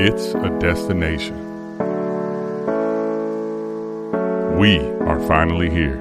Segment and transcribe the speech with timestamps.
[0.00, 1.36] It's a destination.
[4.56, 5.98] We are finally here.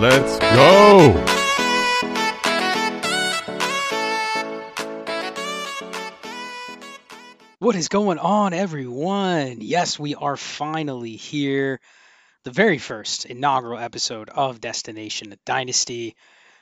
[0.00, 1.24] Let's go!
[7.60, 9.58] What is going on, everyone?
[9.60, 11.78] Yes, we are finally here.
[12.48, 16.16] The very first inaugural episode of Destination Dynasty.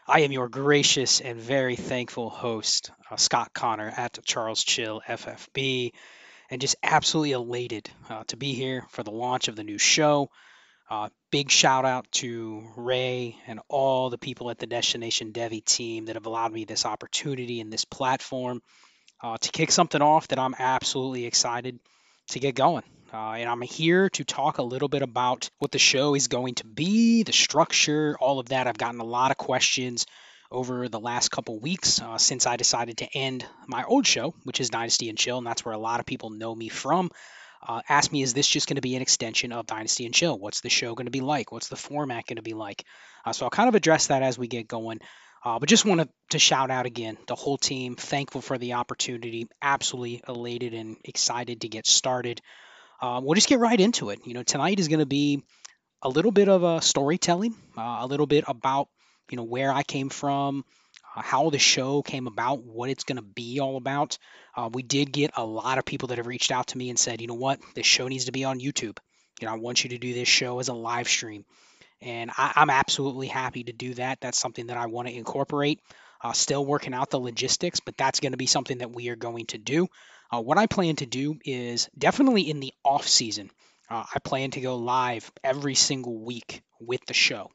[0.04, 5.92] I am your gracious and very thankful host, uh, Scott Connor at Charles Chill FFB,
[6.50, 10.28] and just absolutely elated uh, to be here for the launch of the new show.
[10.90, 16.06] Uh, big shout out to Ray and all the people at the Destination Devy team
[16.06, 18.60] that have allowed me this opportunity and this platform
[19.22, 21.78] uh, to kick something off that I'm absolutely excited
[22.30, 22.82] to get going.
[23.16, 26.54] Uh, and I'm here to talk a little bit about what the show is going
[26.56, 28.66] to be, the structure, all of that.
[28.66, 30.04] I've gotten a lot of questions
[30.50, 34.60] over the last couple weeks uh, since I decided to end my old show, which
[34.60, 37.10] is Dynasty and Chill, and that's where a lot of people know me from.
[37.66, 40.38] Uh, ask me, is this just going to be an extension of Dynasty and Chill?
[40.38, 41.50] What's the show going to be like?
[41.50, 42.84] What's the format going to be like?
[43.24, 45.00] Uh, so I'll kind of address that as we get going.
[45.42, 49.48] Uh, but just wanted to shout out again the whole team, thankful for the opportunity,
[49.62, 52.42] absolutely elated and excited to get started.
[53.00, 54.20] Uh, we'll just get right into it.
[54.26, 55.42] You know, tonight is going to be
[56.02, 58.88] a little bit of a storytelling, uh, a little bit about
[59.30, 60.64] you know where I came from,
[61.16, 64.18] uh, how the show came about, what it's going to be all about.
[64.56, 66.98] Uh, we did get a lot of people that have reached out to me and
[66.98, 68.98] said, you know what, this show needs to be on YouTube.
[69.40, 71.44] You know, I want you to do this show as a live stream.
[72.00, 74.20] And I, am absolutely happy to do that.
[74.20, 75.80] That's something that I want to incorporate.
[76.22, 79.16] Uh, still working out the logistics, but that's going to be something that we are
[79.16, 79.88] going to do.
[80.32, 83.50] Uh, what I plan to do is definitely in the off season.
[83.88, 87.50] Uh, I plan to go live every single week with the show,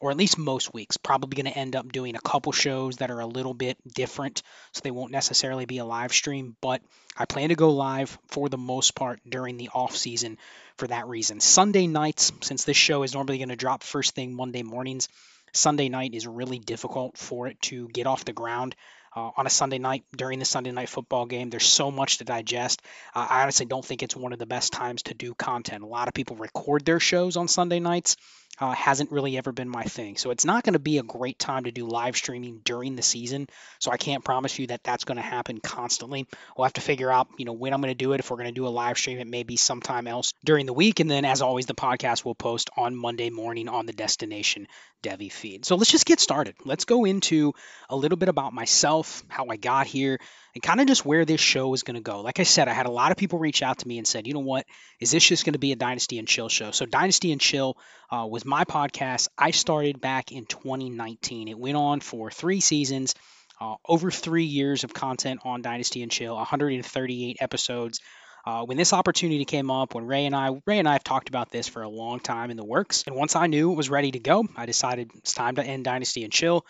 [0.00, 0.96] or at least most weeks.
[0.96, 4.42] Probably going to end up doing a couple shows that are a little bit different,
[4.72, 6.56] so they won't necessarily be a live stream.
[6.62, 6.80] But
[7.16, 10.38] I plan to go live for the most part during the off season
[10.78, 11.40] for that reason.
[11.40, 15.08] Sunday nights, since this show is normally going to drop first thing Monday mornings,
[15.52, 18.74] Sunday night is really difficult for it to get off the ground.
[19.16, 21.48] Uh, on a Sunday night during the Sunday night football game.
[21.48, 22.82] There's so much to digest.
[23.14, 25.84] Uh, I honestly don't think it's one of the best times to do content.
[25.84, 28.16] A lot of people record their shows on Sunday nights.
[28.60, 30.16] Uh, hasn't really ever been my thing.
[30.16, 33.02] So it's not going to be a great time to do live streaming during the
[33.02, 33.48] season.
[33.80, 36.28] So I can't promise you that that's going to happen constantly.
[36.56, 38.20] We'll have to figure out, you know, when I'm going to do it.
[38.20, 40.72] If we're going to do a live stream, it may be sometime else during the
[40.72, 41.00] week.
[41.00, 44.68] And then, as always, the podcast will post on Monday morning on the Destination
[45.02, 45.64] Devy feed.
[45.64, 46.54] So let's just get started.
[46.64, 47.54] Let's go into
[47.90, 50.20] a little bit about myself, how I got here,
[50.54, 52.20] and kind of just where this show is going to go.
[52.20, 54.26] Like I said, I had a lot of people reach out to me and said,
[54.26, 54.66] you know what,
[55.00, 56.70] is this just going to be a Dynasty and Chill show?
[56.70, 57.76] So Dynasty and Chill
[58.10, 59.28] uh, was my podcast.
[59.36, 61.48] I started back in 2019.
[61.48, 63.14] It went on for three seasons,
[63.60, 68.00] uh, over three years of content on Dynasty and Chill, 138 episodes.
[68.46, 71.30] Uh, when this opportunity came up, when Ray and I, Ray and I have talked
[71.30, 73.88] about this for a long time in the works, and once I knew it was
[73.88, 76.64] ready to go, I decided it's time to end Dynasty and Chill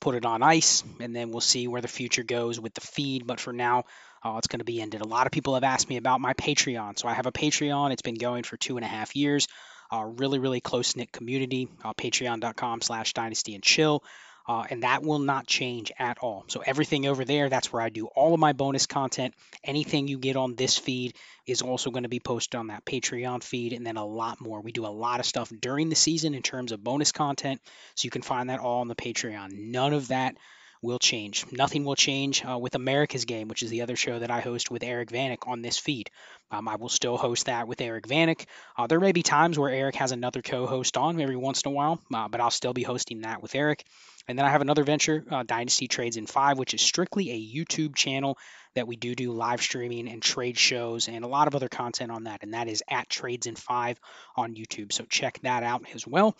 [0.00, 3.26] put it on ice, and then we'll see where the future goes with the feed.
[3.26, 3.84] But for now,
[4.24, 5.00] uh, it's going to be ended.
[5.00, 6.98] A lot of people have asked me about my Patreon.
[6.98, 7.92] So I have a Patreon.
[7.92, 9.48] It's been going for two and a half years.
[9.92, 11.68] Uh, really, really close knit community.
[11.84, 14.02] Uh, Patreon.com slash Dynasty and Chill
[14.50, 16.44] uh, and that will not change at all.
[16.48, 19.32] So everything over there, that's where I do all of my bonus content.
[19.62, 21.14] Anything you get on this feed
[21.46, 24.60] is also going to be posted on that Patreon feed, and then a lot more.
[24.60, 27.60] We do a lot of stuff during the season in terms of bonus content,
[27.94, 29.52] so you can find that all on the Patreon.
[29.52, 30.34] None of that
[30.82, 31.44] will change.
[31.52, 34.68] Nothing will change uh, with America's Game, which is the other show that I host
[34.70, 36.10] with Eric Vanek on this feed.
[36.50, 38.46] Um, I will still host that with Eric Vanek.
[38.76, 41.74] Uh, there may be times where Eric has another co-host on every once in a
[41.74, 43.84] while, uh, but I'll still be hosting that with Eric.
[44.30, 47.34] And then I have another venture, uh, Dynasty Trades in Five, which is strictly a
[47.34, 48.38] YouTube channel
[48.76, 52.12] that we do do live streaming and trade shows and a lot of other content
[52.12, 52.44] on that.
[52.44, 53.98] And that is at Trades in Five
[54.36, 54.92] on YouTube.
[54.92, 56.36] So check that out as well.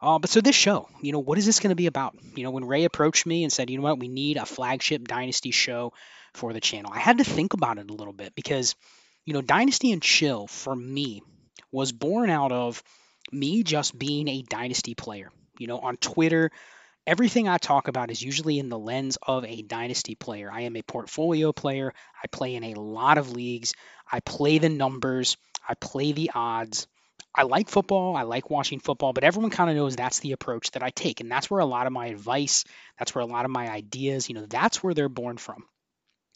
[0.00, 2.14] Uh, but so this show, you know, what is this going to be about?
[2.36, 5.08] You know, when Ray approached me and said, you know what, we need a flagship
[5.08, 5.92] Dynasty show
[6.34, 8.76] for the channel, I had to think about it a little bit because,
[9.24, 11.20] you know, Dynasty and Chill for me
[11.72, 12.80] was born out of
[13.32, 15.32] me just being a Dynasty player.
[15.58, 16.50] You know, on Twitter,
[17.06, 20.50] everything I talk about is usually in the lens of a dynasty player.
[20.52, 21.92] I am a portfolio player.
[22.22, 23.74] I play in a lot of leagues.
[24.10, 25.36] I play the numbers.
[25.68, 26.86] I play the odds.
[27.34, 28.16] I like football.
[28.16, 31.20] I like watching football, but everyone kind of knows that's the approach that I take.
[31.20, 32.64] And that's where a lot of my advice,
[32.98, 35.64] that's where a lot of my ideas, you know, that's where they're born from.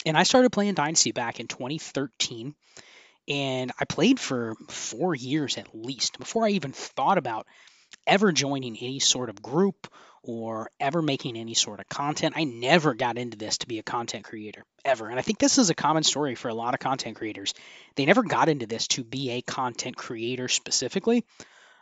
[0.04, 2.54] And I started playing Dynasty back in 2013.
[3.28, 7.46] And I played for four years at least before I even thought about
[8.06, 9.86] ever joining any sort of group
[10.28, 12.34] or ever making any sort of content.
[12.36, 15.08] I never got into this to be a content creator, ever.
[15.08, 17.54] And I think this is a common story for a lot of content creators.
[17.96, 21.24] They never got into this to be a content creator specifically,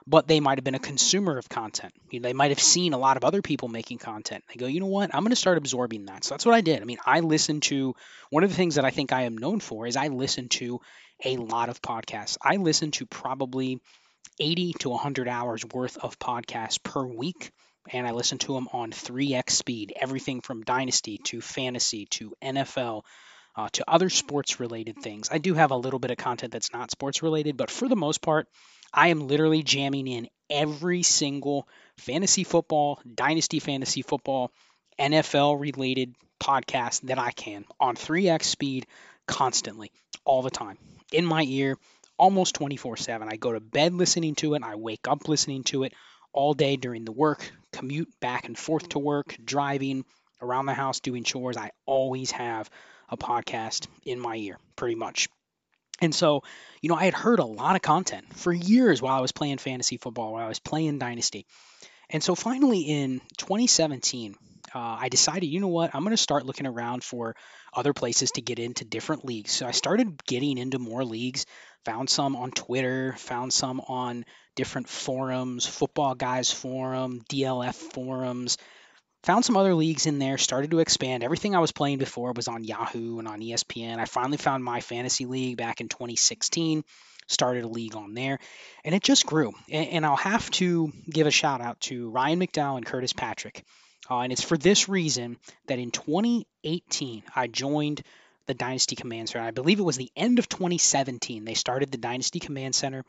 [0.07, 1.93] but they might have been a consumer of content.
[2.09, 4.45] You know, they might have seen a lot of other people making content.
[4.47, 5.13] They go, you know what?
[5.13, 6.23] I'm going to start absorbing that.
[6.23, 6.81] So that's what I did.
[6.81, 7.97] I mean, I listened to
[8.31, 10.81] one of the things that I think I am known for is I listen to
[11.25, 12.37] a lot of podcasts.
[12.41, 13.81] I listen to probably
[14.39, 17.51] 80 to 100 hours worth of podcasts per week
[17.91, 23.03] and I listen to them on 3x speed, everything from dynasty to fantasy to NFL
[23.57, 25.29] uh, to other sports related things.
[25.31, 27.97] I do have a little bit of content that's not sports related, but for the
[27.97, 28.49] most part,
[28.93, 31.67] I am literally jamming in every single
[31.99, 34.53] fantasy football, dynasty fantasy football,
[34.99, 38.87] NFL related podcast that I can on 3x speed
[39.27, 39.91] constantly,
[40.25, 40.79] all the time,
[41.13, 41.77] in my ear,
[42.19, 43.29] almost 24 7.
[43.31, 45.93] I go to bed listening to it, I wake up listening to it
[46.37, 50.05] all day during the work, commute back and forth to work, driving
[50.41, 51.57] around the house, doing chores.
[51.57, 52.71] I always have
[53.09, 55.29] a podcast in my ear, pretty much.
[56.01, 56.43] And so,
[56.83, 59.59] you know, I had heard a lot of content for years while I was playing
[59.59, 61.47] fantasy football, while I was playing Dynasty.
[62.11, 64.37] And so finally in 2017,
[64.75, 67.35] uh, I decided, you know what, I'm going to start looking around for
[67.73, 69.53] other places to get into different leagues.
[69.53, 71.47] So I started getting into more leagues,
[71.85, 74.25] found some on Twitter, found some on
[74.57, 78.59] different forums, Football Guys Forum, DLF forums.
[79.23, 81.23] Found some other leagues in there, started to expand.
[81.23, 83.99] Everything I was playing before was on Yahoo and on ESPN.
[83.99, 86.85] I finally found my fantasy league back in 2016,
[87.27, 88.39] started a league on there,
[88.85, 89.53] and it just grew.
[89.71, 93.65] And, I'll have to give a shout out to Ryan McDowell and Curtis Patrick.
[94.09, 98.03] Uh, and it's for this reason that in 2018, I joined
[98.47, 99.45] the Dynasty Command Center.
[99.45, 101.45] I believe it was the end of 2017.
[101.45, 103.05] They started the Dynasty Command Center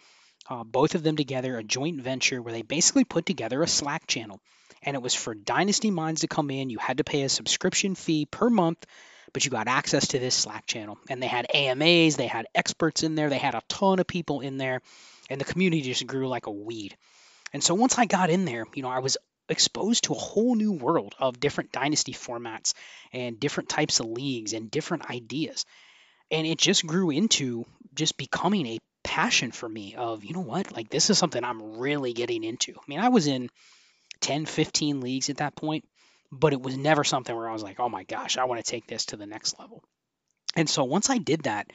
[0.50, 4.08] uh, both of them together, a joint venture where they basically put together a Slack
[4.08, 4.40] channel.
[4.84, 6.70] And it was for Dynasty Minds to come in.
[6.70, 8.86] You had to pay a subscription fee per month,
[9.34, 10.98] but you got access to this Slack channel.
[11.10, 14.42] And they had AMAs, they had experts in there, they had a ton of people
[14.42, 14.82] in there,
[15.30, 16.96] and the community just grew like a weed.
[17.54, 19.18] And so once I got in there, you know, I was
[19.50, 22.74] exposed to a whole new world of different dynasty formats
[23.14, 25.66] and different types of leagues and different ideas.
[26.30, 30.76] And it just grew into just becoming a passion for me of, you know what,
[30.76, 32.74] like this is something I'm really getting into.
[32.74, 33.50] I mean, I was in
[34.20, 35.88] 10, 15 leagues at that point,
[36.30, 38.70] but it was never something where I was like, oh my gosh, I want to
[38.70, 39.82] take this to the next level.
[40.58, 41.72] And so once I did that,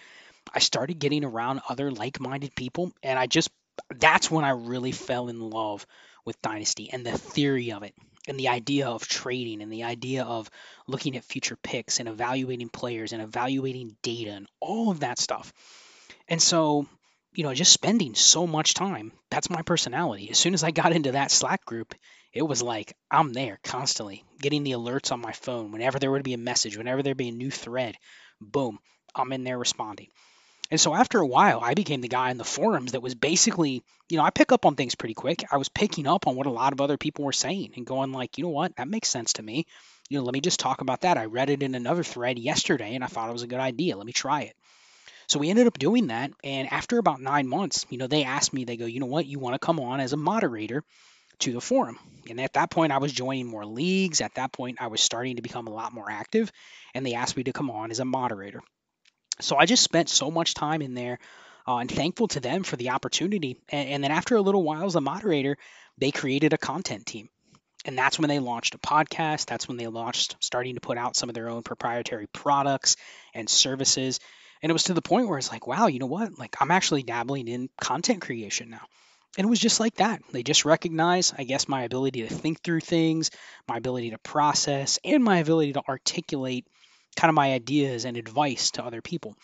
[0.54, 2.92] I started getting around other like minded people.
[3.02, 3.50] And I just,
[3.98, 5.86] that's when I really fell in love
[6.26, 7.94] with Dynasty and the theory of it
[8.28, 10.50] and the idea of trading and the idea of
[10.86, 15.52] looking at future picks and evaluating players and evaluating data and all of that stuff.
[16.28, 16.86] And so
[17.34, 19.12] you know, just spending so much time.
[19.30, 20.30] That's my personality.
[20.30, 21.94] As soon as I got into that Slack group,
[22.32, 26.24] it was like I'm there constantly, getting the alerts on my phone whenever there would
[26.24, 27.96] be a message, whenever there'd be a new thread.
[28.40, 28.78] Boom,
[29.14, 30.08] I'm in there responding.
[30.70, 33.82] And so after a while, I became the guy in the forums that was basically,
[34.08, 35.44] you know, I pick up on things pretty quick.
[35.50, 38.12] I was picking up on what a lot of other people were saying and going
[38.12, 39.66] like, you know what, that makes sense to me.
[40.08, 41.18] You know, let me just talk about that.
[41.18, 43.98] I read it in another thread yesterday and I thought it was a good idea.
[43.98, 44.56] Let me try it.
[45.26, 46.32] So we ended up doing that.
[46.44, 49.26] And after about nine months, you know, they asked me, they go, you know what,
[49.26, 50.84] you want to come on as a moderator
[51.40, 51.98] to the forum.
[52.28, 54.20] And at that point, I was joining more leagues.
[54.20, 56.52] At that point, I was starting to become a lot more active.
[56.94, 58.60] And they asked me to come on as a moderator.
[59.40, 61.18] So I just spent so much time in there
[61.66, 63.58] uh, and thankful to them for the opportunity.
[63.68, 65.56] And, and then after a little while as a moderator,
[65.98, 67.28] they created a content team.
[67.84, 69.46] And that's when they launched a podcast.
[69.46, 72.96] That's when they launched starting to put out some of their own proprietary products
[73.34, 74.20] and services.
[74.62, 76.38] And it was to the point where it's like, wow, you know what?
[76.38, 78.86] Like, I'm actually dabbling in content creation now.
[79.36, 80.20] And it was just like that.
[80.30, 83.30] They just recognize, I guess, my ability to think through things,
[83.66, 86.66] my ability to process, and my ability to articulate
[87.16, 89.34] kind of my ideas and advice to other people.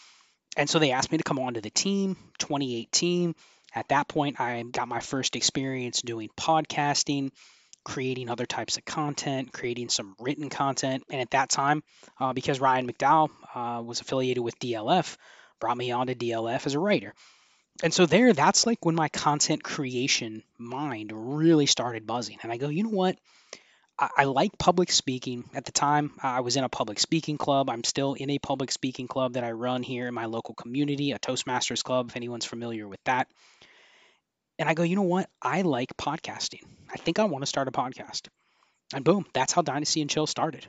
[0.57, 3.35] And so they asked me to come on to the team 2018.
[3.75, 7.31] At that point, I got my first experience doing podcasting,
[7.85, 11.05] creating other types of content, creating some written content.
[11.11, 11.83] And at that time,
[12.21, 15.17] uh, because Ryan McDowell uh, was affiliated with DLF,
[15.61, 17.15] brought me on to DLF as a writer.
[17.83, 22.39] And so there, that's like when my content creation mind really started buzzing.
[22.43, 23.17] And I go, you know what?
[23.99, 25.45] I, I like public speaking.
[25.55, 27.71] At the time, I was in a public speaking club.
[27.71, 31.13] I'm still in a public speaking club that I run here in my local community,
[31.13, 33.29] a Toastmasters club, if anyone's familiar with that.
[34.59, 35.31] And I go, you know what?
[35.41, 36.63] I like podcasting.
[36.93, 38.29] I think I want to start a podcast.
[38.93, 40.67] And boom, that's how Dynasty and Chill started.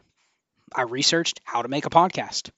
[0.76, 2.52] I researched how to make a podcast.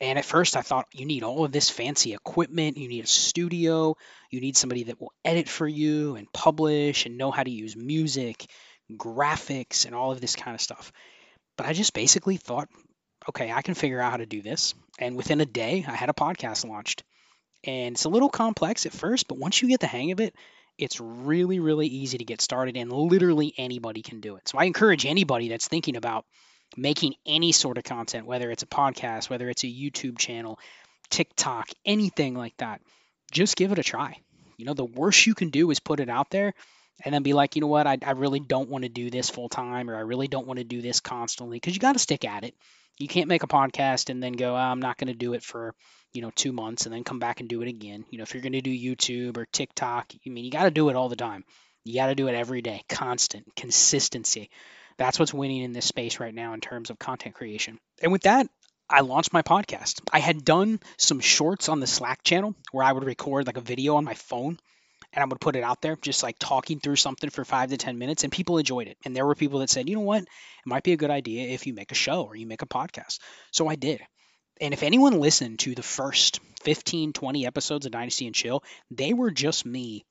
[0.00, 2.78] And at first, I thought you need all of this fancy equipment.
[2.78, 3.96] You need a studio.
[4.30, 7.76] You need somebody that will edit for you and publish and know how to use
[7.76, 8.46] music,
[8.90, 10.92] graphics, and all of this kind of stuff.
[11.56, 12.68] But I just basically thought,
[13.28, 14.74] okay, I can figure out how to do this.
[14.98, 17.04] And within a day, I had a podcast launched.
[17.66, 20.34] And it's a little complex at first, but once you get the hang of it,
[20.76, 24.48] it's really, really easy to get started, and literally anybody can do it.
[24.48, 26.26] So I encourage anybody that's thinking about
[26.76, 30.58] making any sort of content, whether it's a podcast, whether it's a YouTube channel,
[31.10, 32.80] TikTok, anything like that,
[33.30, 34.18] just give it a try.
[34.56, 36.54] You know, the worst you can do is put it out there
[37.04, 39.30] and then be like, you know what, I, I really don't want to do this
[39.30, 41.98] full time or I really don't want to do this constantly because you got to
[41.98, 42.54] stick at it.
[42.98, 45.42] You can't make a podcast and then go, oh, I'm not going to do it
[45.42, 45.74] for,
[46.14, 48.04] you know, two months and then come back and do it again.
[48.10, 50.70] You know, if you're going to do YouTube or TikTok, I mean, you got to
[50.70, 51.44] do it all the time.
[51.84, 54.48] You got to do it every day, constant, consistency.
[54.96, 57.78] That's what's winning in this space right now in terms of content creation.
[58.00, 58.46] And with that,
[58.88, 60.00] I launched my podcast.
[60.12, 63.62] I had done some shorts on the Slack channel where I would record like a
[63.62, 64.58] video on my phone
[65.12, 67.76] and I would put it out there, just like talking through something for five to
[67.76, 68.98] 10 minutes, and people enjoyed it.
[69.04, 70.28] And there were people that said, you know what, it
[70.66, 73.18] might be a good idea if you make a show or you make a podcast.
[73.52, 74.00] So I did.
[74.60, 79.12] And if anyone listened to the first 15, 20 episodes of Dynasty and Chill, they
[79.12, 80.04] were just me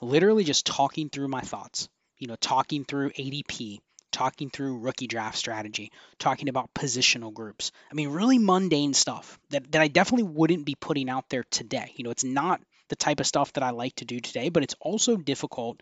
[0.00, 3.78] literally just talking through my thoughts, you know, talking through ADP,
[4.10, 7.72] talking through rookie draft strategy, talking about positional groups.
[7.90, 11.92] I mean, really mundane stuff that, that I definitely wouldn't be putting out there today.
[11.96, 14.62] You know, it's not the type of stuff that I like to do today, but
[14.62, 15.80] it's also difficult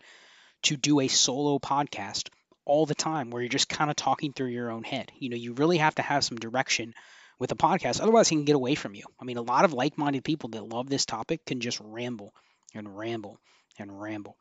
[0.63, 2.29] to do a solo podcast
[2.65, 5.11] all the time where you're just kind of talking through your own head.
[5.17, 6.93] You know, you really have to have some direction
[7.41, 7.99] with a podcast.
[7.99, 9.03] Otherwise, he can get away from you.
[9.19, 12.35] I mean, a lot of like minded people that love this topic can just ramble
[12.75, 13.39] and ramble
[13.79, 14.37] and ramble.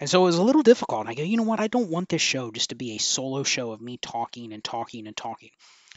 [0.00, 1.08] And so it was a little difficult.
[1.08, 1.58] I go, you know what?
[1.58, 4.62] I don't want this show just to be a solo show of me talking and
[4.62, 5.50] talking and talking.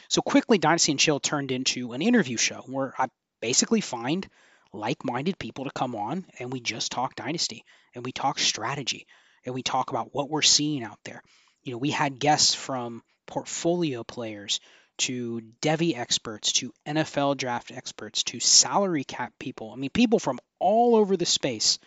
[0.08, 3.06] So quickly, Dynasty and Chill turned into an interview show where I
[3.40, 4.28] basically find
[4.72, 7.64] like minded people to come on and we just talk Dynasty
[7.94, 9.06] and we talk strategy
[9.46, 11.22] and we talk about what we're seeing out there.
[11.62, 14.58] You know, we had guests from portfolio players
[14.98, 19.72] to Devy experts to NFL draft experts to salary cap people.
[19.72, 21.78] I mean, people from all over the space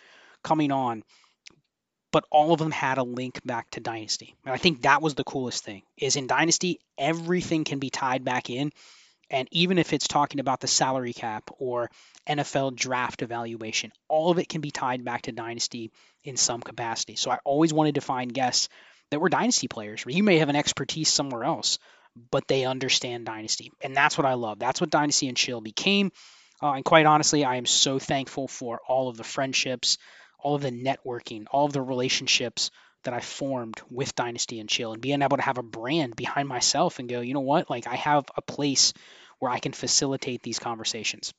[0.43, 1.03] coming on
[2.09, 4.33] but all of them had a link back to Dynasty.
[4.45, 5.83] And I think that was the coolest thing.
[5.97, 8.71] Is in Dynasty everything can be tied back in
[9.29, 11.91] and even if it's talking about the salary cap or
[12.27, 15.91] NFL draft evaluation, all of it can be tied back to Dynasty
[16.23, 17.15] in some capacity.
[17.15, 18.69] So I always wanted to find guests
[19.11, 20.05] that were Dynasty players.
[20.05, 21.77] Or you may have an expertise somewhere else,
[22.31, 23.71] but they understand Dynasty.
[23.81, 24.59] And that's what I love.
[24.59, 26.12] That's what Dynasty and Chill became.
[26.62, 29.97] Uh, and quite honestly, I am so thankful for all of the friendships,
[30.39, 32.71] all of the networking, all of the relationships
[33.03, 36.47] that I formed with Dynasty and Chill and being able to have a brand behind
[36.47, 37.69] myself and go, you know what?
[37.69, 38.93] Like I have a place
[39.39, 41.33] where I can facilitate these conversations.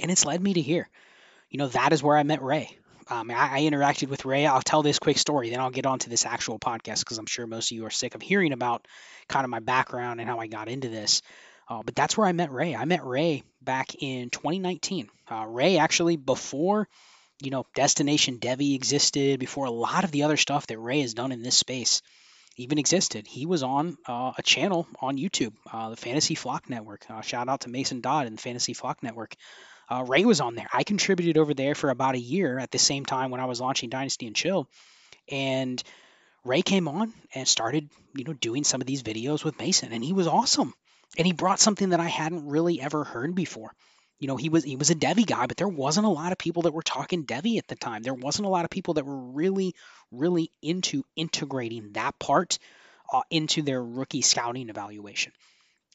[0.00, 0.88] And it's led me to here.
[1.48, 2.78] You know, that is where I met Ray.
[3.12, 4.46] Um, I, I, interacted with Ray.
[4.46, 7.26] I'll tell this quick story, then I'll get on to this actual podcast because I'm
[7.26, 8.88] sure most of you are sick of hearing about
[9.28, 11.20] kind of my background and how I got into this.
[11.68, 12.74] Uh, but that's where I met Ray.
[12.74, 15.10] I met Ray back in 2019.
[15.30, 16.88] Uh, Ray actually before
[17.42, 21.12] you know, Destination Devy existed before a lot of the other stuff that Ray has
[21.12, 22.00] done in this space
[22.56, 23.26] even existed.
[23.26, 27.04] He was on uh, a channel on YouTube, uh, the Fantasy Flock Network.
[27.10, 29.34] Uh, shout out to Mason Dodd and the Fantasy Flock Network.
[29.92, 30.68] Uh, Ray was on there.
[30.72, 33.60] I contributed over there for about a year at the same time when I was
[33.60, 34.66] launching Dynasty and Chill,
[35.28, 35.82] and
[36.44, 40.02] Ray came on and started, you know, doing some of these videos with Mason, and
[40.02, 40.72] he was awesome.
[41.18, 43.74] And he brought something that I hadn't really ever heard before
[44.22, 46.38] you know, he was he was a Devy guy, but there wasn't a lot of
[46.38, 48.04] people that were talking Devy at the time.
[48.04, 49.74] There wasn't a lot of people that were really,
[50.12, 52.60] really into integrating that part
[53.12, 55.32] uh, into their rookie scouting evaluation.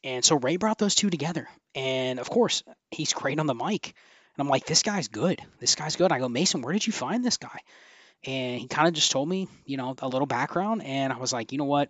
[0.03, 1.47] And so Ray brought those two together.
[1.75, 3.93] And of course, he's great on the mic.
[4.37, 5.41] And I'm like, this guy's good.
[5.59, 6.11] This guy's good.
[6.11, 7.59] I go, Mason, where did you find this guy?
[8.23, 10.83] And he kind of just told me, you know, a little background.
[10.83, 11.89] And I was like, you know what?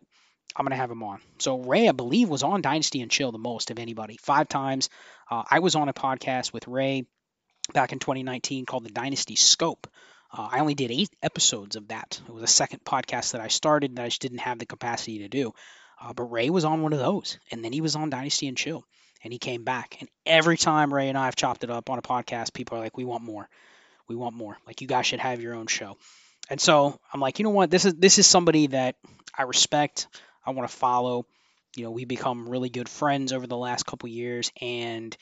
[0.56, 1.20] I'm going to have him on.
[1.40, 4.90] So Ray, I believe, was on Dynasty and Chill the most of anybody, five times.
[5.30, 7.06] Uh, I was on a podcast with Ray
[7.74, 9.88] back in 2019 called the Dynasty Scope.
[10.32, 12.20] Uh, I only did eight episodes of that.
[12.28, 15.20] It was a second podcast that I started that I just didn't have the capacity
[15.20, 15.54] to do.
[16.00, 18.58] Uh, but Ray was on one of those, and then he was on Dynasty and
[18.58, 18.84] Chill,
[19.24, 19.98] and he came back.
[20.00, 22.82] And every time Ray and I have chopped it up on a podcast, people are
[22.82, 23.50] like, "We want more.
[24.08, 24.58] We want more.
[24.68, 25.98] Like you guys should have your own show."
[26.50, 27.70] And so I'm like, you know what?
[27.70, 28.96] This is this is somebody that
[29.36, 30.08] I respect.
[30.46, 31.26] I want to follow.
[31.76, 35.16] You know, we become really good friends over the last couple years, and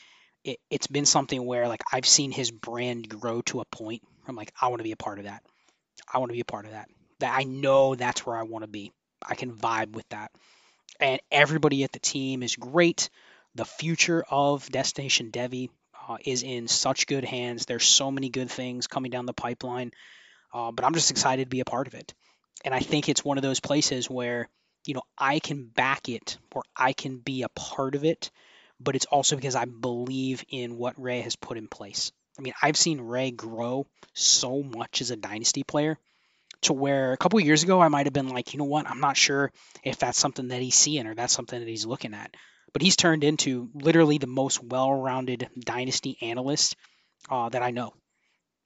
[0.44, 4.02] it, it's been something where like I've seen his brand grow to a point.
[4.28, 5.42] I'm like, I want to be a part of that.
[6.12, 6.88] I want to be a part of that.
[7.20, 8.92] That I know that's where I want to be.
[9.26, 10.30] I can vibe with that
[11.00, 13.10] and everybody at the team is great.
[13.54, 15.70] The future of Destination Devy
[16.08, 17.66] uh, is in such good hands.
[17.66, 19.92] There's so many good things coming down the pipeline,
[20.52, 22.14] uh, but I'm just excited to be a part of it.
[22.64, 24.48] And I think it's one of those places where
[24.84, 28.30] you know I can back it or I can be a part of it,
[28.80, 32.12] but it's also because I believe in what Ray has put in place.
[32.38, 35.98] I mean, I've seen Ray grow so much as a dynasty player
[36.66, 39.00] to where a couple years ago I might have been like, you know what, I'm
[39.00, 42.34] not sure if that's something that he's seeing or that's something that he's looking at.
[42.72, 46.76] But he's turned into literally the most well-rounded dynasty analyst
[47.30, 47.94] uh, that I know.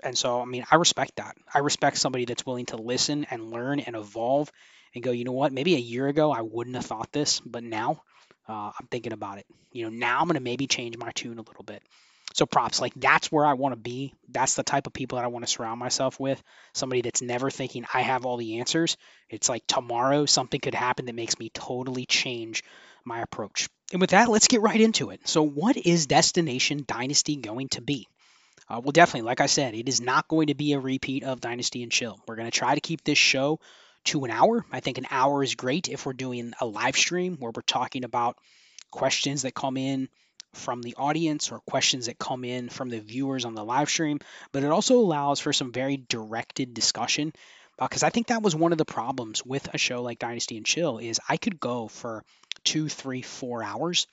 [0.03, 1.37] And so, I mean, I respect that.
[1.53, 4.51] I respect somebody that's willing to listen and learn and evolve
[4.95, 7.63] and go, you know what, maybe a year ago I wouldn't have thought this, but
[7.63, 8.03] now
[8.49, 9.47] uh, I'm thinking about it.
[9.73, 11.83] You know, now I'm going to maybe change my tune a little bit.
[12.35, 14.15] So props, like that's where I want to be.
[14.29, 16.41] That's the type of people that I want to surround myself with.
[16.73, 18.97] Somebody that's never thinking I have all the answers.
[19.29, 22.63] It's like tomorrow something could happen that makes me totally change
[23.05, 23.69] my approach.
[23.93, 25.27] And with that, let's get right into it.
[25.27, 28.07] So, what is Destination Dynasty going to be?
[28.69, 31.41] Uh, well, definitely, like I said, it is not going to be a repeat of
[31.41, 32.21] Dynasty and Chill.
[32.29, 33.59] We're going to try to keep this show
[34.05, 34.65] to an hour.
[34.71, 38.05] I think an hour is great if we're doing a live stream where we're talking
[38.05, 38.39] about
[38.93, 40.09] questions that come in
[40.53, 44.19] from the audience or questions that come in from the viewers on the live stream,
[44.53, 47.33] but it also allows for some very directed discussion
[47.79, 50.57] because uh, I think that was one of the problems with a show like Dynasty
[50.57, 52.25] and Chill is I could go for
[52.65, 54.07] two, three, four hours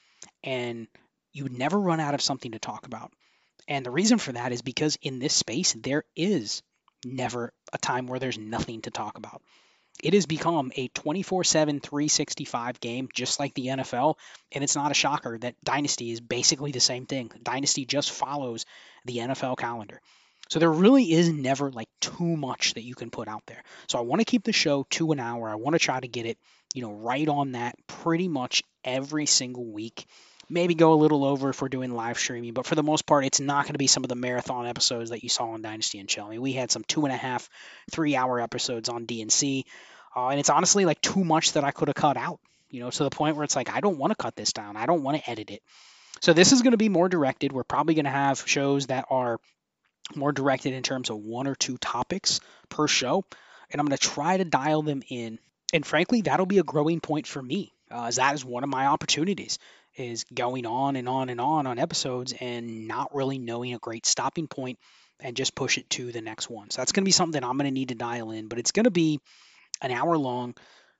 [0.43, 0.87] and
[1.33, 3.11] you would never run out of something to talk about.
[3.67, 6.63] And the reason for that is because in this space there is
[7.05, 9.41] never a time where there's nothing to talk about.
[10.03, 14.15] It has become a 24 7, 365 game, just like the NFL.
[14.51, 17.31] And it's not a shocker that Dynasty is basically the same thing.
[17.41, 18.65] Dynasty just follows
[19.05, 20.01] the NFL calendar.
[20.49, 23.63] So there really is never like too much that you can put out there.
[23.87, 25.49] So I want to keep the show to an hour.
[25.49, 26.37] I want to try to get it,
[26.73, 30.05] you know, right on that pretty much every single week
[30.49, 33.25] maybe go a little over if we're doing live streaming, but for the most part,
[33.25, 35.99] it's not going to be some of the marathon episodes that you saw on Dynasty
[35.99, 36.25] and Chill.
[36.25, 37.49] I mean, we had some two and a half,
[37.91, 39.65] three hour episodes on DNC,
[40.15, 42.89] uh, and it's honestly like too much that I could have cut out, you know,
[42.89, 44.77] to the point where it's like, I don't want to cut this down.
[44.77, 45.61] I don't want to edit it.
[46.21, 47.51] So this is going to be more directed.
[47.51, 49.39] We're probably going to have shows that are
[50.15, 53.25] more directed in terms of one or two topics per show,
[53.69, 55.39] and I'm going to try to dial them in.
[55.73, 58.69] And frankly, that'll be a growing point for me, uh, as that is one of
[58.69, 59.59] my opportunities
[59.97, 64.05] is going on and on and on on episodes and not really knowing a great
[64.05, 64.79] stopping point
[65.19, 66.69] and just push it to the next one.
[66.69, 68.71] So that's going to be something I'm going to need to dial in, but it's
[68.71, 69.19] going to be
[69.81, 70.53] an hour long,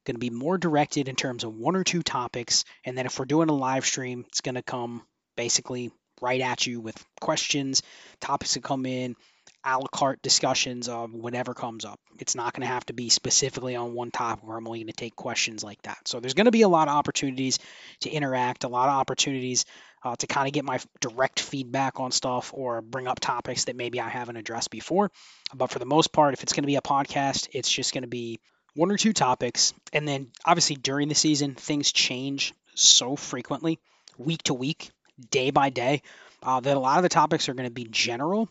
[0.06, 2.66] going to be more directed in terms of one or two topics.
[2.84, 5.04] And then if we're doing a live stream, it's going to come
[5.36, 7.84] basically right at you with questions,
[8.20, 9.16] topics that come in,
[9.64, 12.00] a la carte discussions of whatever comes up.
[12.20, 14.88] It's not going to have to be specifically on one topic where I'm only going
[14.88, 16.08] to take questions like that.
[16.08, 17.60] So there's going to be a lot of opportunities
[18.02, 19.66] to interact, a lot of opportunities
[20.04, 23.76] uh, to kind of get my direct feedback on stuff or bring up topics that
[23.76, 25.12] maybe I haven't addressed before.
[25.54, 28.04] But for the most part, if it's going to be a podcast, it's just going
[28.04, 28.40] to be
[28.76, 29.74] one or two topics.
[29.92, 33.80] And then obviously during the season, things change so frequently,
[34.18, 34.92] week to week,
[35.32, 36.04] day by day,
[36.44, 38.50] uh, that a lot of the topics are going to be general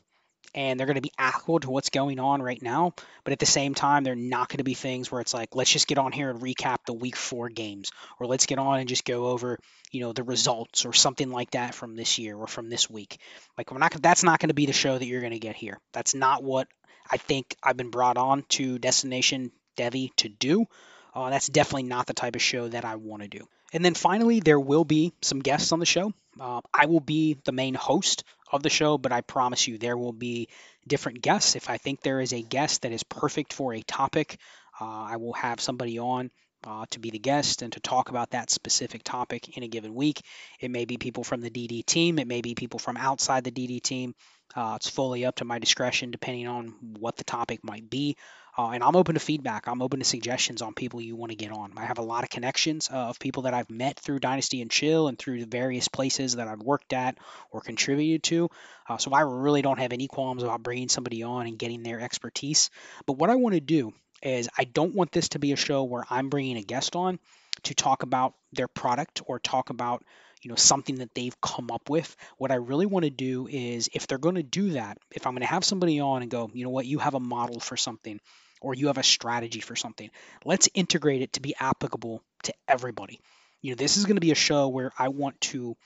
[0.57, 2.95] and they're going to be equal to what's going on right now.
[3.23, 5.71] But at the same time, they're not going to be things where it's like, let's
[5.71, 8.89] just get on here and recap the week four games, or let's get on and
[8.89, 9.59] just go over,
[9.93, 13.19] you know, the results or something like that from this year or from this week.
[13.59, 15.57] Like we're not, that's not going to be the show that you're going to get
[15.57, 15.79] here.
[15.93, 16.69] That's not what
[17.11, 20.65] I think I've been brought on to Destination Devy to do.
[21.15, 23.47] Uh, that's definitely not the type of show that I want to do.
[23.77, 26.15] And then finally, there will be some guests on the show.
[26.41, 29.99] Uh, I will be the main host of the show, but I promise you there
[29.99, 30.49] will be
[30.89, 31.57] different guests.
[31.57, 34.39] If I think there is a guest that is perfect for a topic,
[34.81, 36.31] uh, I will have somebody on
[36.67, 39.95] uh, to be the guest and to talk about that specific topic in a given
[39.95, 40.23] week.
[40.59, 43.51] It may be people from the DD team, it may be people from outside the
[43.51, 44.15] DD team.
[44.55, 48.17] Uh, it's fully up to my discretion depending on what the topic might be.
[48.59, 49.69] Uh, and I'm open to feedback.
[49.69, 51.73] I'm open to suggestions on people you want to get on.
[51.77, 54.71] I have a lot of connections uh, of people that I've met through Dynasty and
[54.71, 57.19] Chill and through the various places that I've worked at
[57.51, 58.49] or contributed to.
[58.89, 62.01] Uh, so I really don't have any qualms about bringing somebody on and getting their
[62.01, 62.71] expertise.
[63.05, 63.93] But what I want to do
[64.23, 67.19] is I don't want this to be a show where I'm bringing a guest on
[67.65, 70.03] to talk about their product or talk about
[70.43, 73.89] you know something that they've come up with what i really want to do is
[73.95, 76.51] if they're going to do that if i'm going to have somebody on and go
[76.53, 78.21] you know what you have a model for something
[78.61, 80.11] or you have a strategy for something
[80.45, 83.21] let's integrate it to be applicable to everybody
[83.63, 85.77] you know this is going to be a show where i want to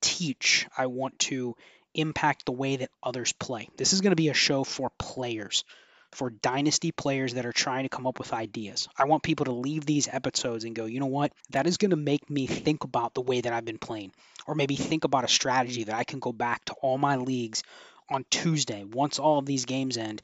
[0.00, 1.56] teach i want to
[1.94, 5.64] impact the way that others play this is going to be a show for players
[6.12, 8.88] for dynasty players that are trying to come up with ideas.
[8.96, 11.32] I want people to leave these episodes and go, you know what?
[11.50, 14.12] That is going to make me think about the way that I've been playing,
[14.46, 17.62] or maybe think about a strategy that I can go back to all my leagues
[18.08, 20.22] on Tuesday once all of these games end.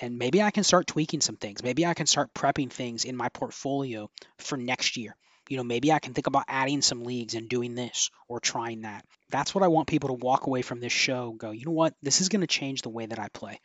[0.00, 1.62] And maybe I can start tweaking some things.
[1.62, 5.16] Maybe I can start prepping things in my portfolio for next year.
[5.48, 8.82] You know, maybe I can think about adding some leagues and doing this or trying
[8.82, 9.04] that.
[9.30, 11.94] That's what I want people to walk away from this show go, you know what?
[12.02, 13.60] This is going to change the way that I play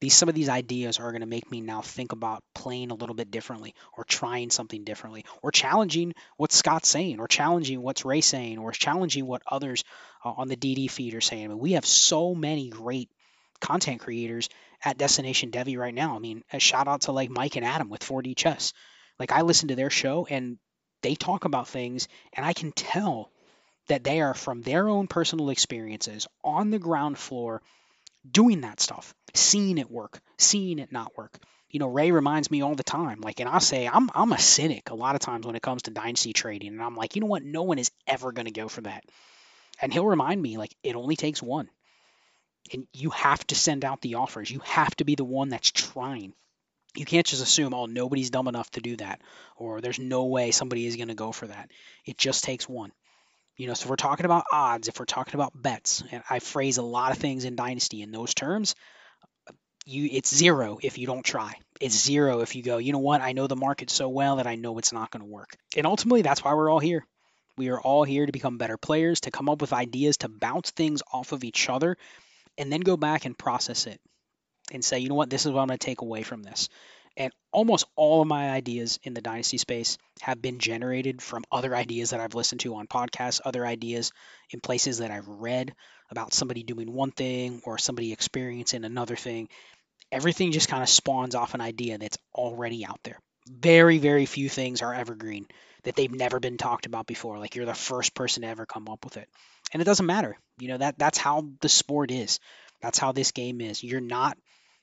[0.00, 2.94] these some of these ideas are going to make me now think about playing a
[2.94, 8.04] little bit differently or trying something differently or challenging what Scott's saying or challenging what's
[8.04, 9.84] Ray saying or challenging what others
[10.24, 11.46] uh, on the DD feed are saying.
[11.46, 13.10] I mean, we have so many great
[13.60, 14.48] content creators
[14.84, 16.14] at Destination Devy right now.
[16.16, 18.72] I mean, a shout out to like Mike and Adam with 4D Chess.
[19.18, 20.58] Like I listen to their show and
[21.02, 23.30] they talk about things and I can tell
[23.88, 27.62] that they are from their own personal experiences on the ground floor
[28.30, 31.38] doing that stuff, seeing it work, seeing it not work.
[31.70, 33.20] You know, Ray reminds me all the time.
[33.20, 35.82] Like, and I say I'm I'm a cynic a lot of times when it comes
[35.82, 37.44] to dynasty trading, and I'm like, you know what?
[37.44, 39.04] No one is ever going to go for that.
[39.80, 41.68] And he'll remind me like it only takes one,
[42.72, 44.50] and you have to send out the offers.
[44.50, 46.32] You have to be the one that's trying.
[46.96, 49.20] You can't just assume, oh, nobody's dumb enough to do that,
[49.56, 51.70] or there's no way somebody is going to go for that.
[52.04, 52.92] It just takes one.
[53.56, 56.38] You know, so if we're talking about odds, if we're talking about bets, and I
[56.38, 58.74] phrase a lot of things in Dynasty in those terms,
[59.84, 61.54] you it's zero if you don't try.
[61.80, 64.46] It's zero if you go, you know what, I know the market so well that
[64.46, 65.56] I know it's not going to work.
[65.76, 67.06] And ultimately, that's why we're all here.
[67.56, 70.70] We are all here to become better players, to come up with ideas, to bounce
[70.70, 71.96] things off of each other,
[72.58, 74.00] and then go back and process it
[74.72, 76.68] and say, you know what, this is what I'm going to take away from this.
[77.16, 81.74] And almost all of my ideas in the dynasty space have been generated from other
[81.74, 84.12] ideas that I've listened to on podcasts, other ideas
[84.50, 85.74] in places that I've read
[86.10, 89.48] about somebody doing one thing or somebody experiencing another thing.
[90.12, 93.18] Everything just kind of spawns off an idea that's already out there.
[93.48, 95.46] Very, very few things are evergreen
[95.82, 97.38] that they've never been talked about before.
[97.38, 99.28] Like you're the first person to ever come up with it.
[99.72, 100.36] And it doesn't matter.
[100.58, 102.40] You know, that that's how the sport is.
[102.80, 103.82] That's how this game is.
[103.82, 104.38] You're not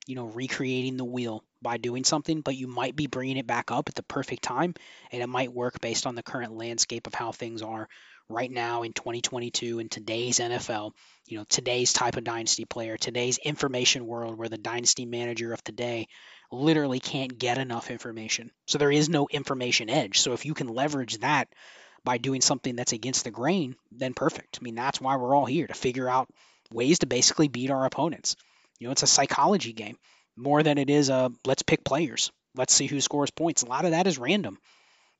[0.08, 3.72] you know, recreating the wheel by doing something, but you might be bringing it back
[3.72, 4.74] up at the perfect time,
[5.12, 7.88] and it might work based on the current landscape of how things are
[8.30, 10.92] right now in 2022 in today's NFL.
[11.28, 15.64] You know, today's type of dynasty player, today's information world where the dynasty manager of
[15.64, 16.08] today
[16.52, 18.52] literally can't get enough information.
[18.68, 20.20] So there is no information edge.
[20.20, 21.50] So if you can leverage that
[22.06, 24.60] by doing something that's against the grain, then perfect.
[24.62, 26.30] I mean, that's why we're all here to figure out
[26.72, 28.36] ways to basically beat our opponents.
[28.80, 29.98] You know, it's a psychology game
[30.38, 32.32] more than it is a let's pick players.
[32.56, 33.64] Let's see who scores points.
[33.64, 34.58] A lot of that is random.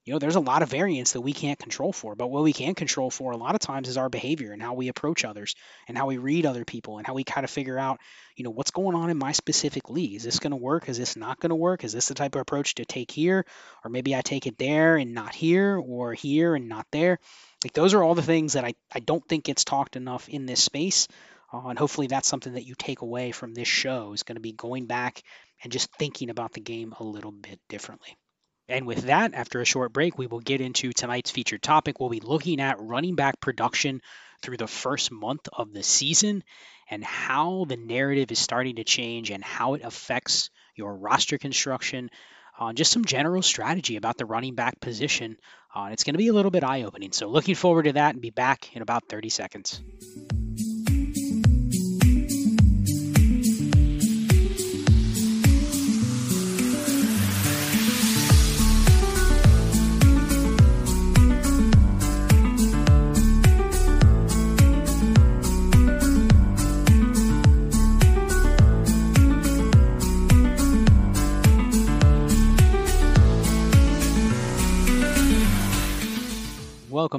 [0.06, 2.54] You know, there's a lot of variance that we can't control for, but what we
[2.54, 5.56] can control for a lot of times is our behavior and how we approach others
[5.88, 8.00] and how we read other people and how we kind of figure out,
[8.36, 10.14] you know, what's going on in my specific league.
[10.14, 10.90] Is this going to work?
[10.90, 11.84] Is this not going to work?
[11.84, 13.48] Is this the type of approach to take here?
[13.84, 17.18] Or maybe I take it there and not here or here and not there.
[17.64, 20.46] Like those are all the things that I, I don't think gets talked enough in
[20.46, 21.08] this space.
[21.52, 24.42] Uh, and hopefully that's something that you take away from this show is going to
[24.42, 25.24] be going back
[25.64, 28.16] and just thinking about the game a little bit differently.
[28.68, 32.00] And with that, after a short break, we will get into tonight's featured topic.
[32.00, 34.02] We'll be looking at running back production
[34.42, 36.44] through the first month of the season
[36.90, 42.10] and how the narrative is starting to change and how it affects your roster construction.
[42.60, 45.38] Uh, just some general strategy about the running back position.
[45.74, 47.12] Uh, it's going to be a little bit eye opening.
[47.12, 49.82] So, looking forward to that and be back in about 30 seconds.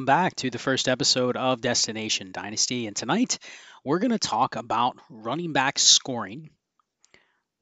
[0.06, 2.86] Back to the first episode of Destination Dynasty.
[2.86, 3.40] And tonight
[3.82, 6.50] we're going to talk about running back scoring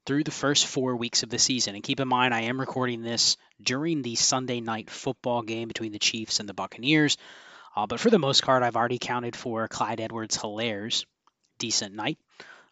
[0.05, 1.73] through the first four weeks of the season.
[1.73, 5.91] And keep in mind, I am recording this during the Sunday night football game between
[5.91, 7.17] the Chiefs and the Buccaneers.
[7.75, 11.03] Uh, but for the most part, I've already counted for Clyde Edwards Helaire's
[11.57, 12.19] decent night.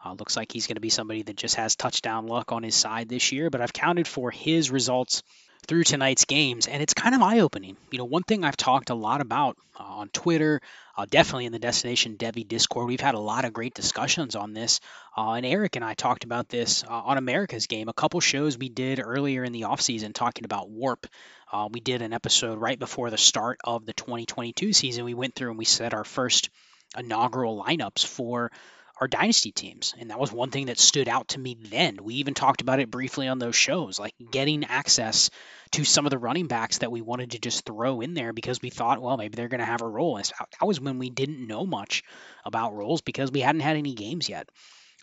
[0.05, 2.75] Uh, looks like he's going to be somebody that just has touchdown luck on his
[2.75, 5.23] side this year, but I've counted for his results
[5.65, 7.77] through tonight's games, and it's kind of eye opening.
[7.91, 10.61] You know, one thing I've talked a lot about uh, on Twitter,
[10.97, 14.53] uh, definitely in the Destination Devy Discord, we've had a lot of great discussions on
[14.53, 14.79] this.
[15.17, 18.57] Uh, and Eric and I talked about this uh, on America's Game, a couple shows
[18.57, 21.07] we did earlier in the offseason talking about Warp.
[21.51, 25.05] Uh, we did an episode right before the start of the 2022 season.
[25.05, 26.49] We went through and we set our first
[26.97, 28.51] inaugural lineups for
[28.99, 29.93] our dynasty teams.
[29.99, 31.97] And that was one thing that stood out to me then.
[32.01, 35.29] We even talked about it briefly on those shows, like getting access
[35.71, 38.61] to some of the running backs that we wanted to just throw in there because
[38.61, 40.17] we thought, well, maybe they're going to have a role.
[40.17, 42.03] And that was when we didn't know much
[42.45, 44.49] about roles because we hadn't had any games yet.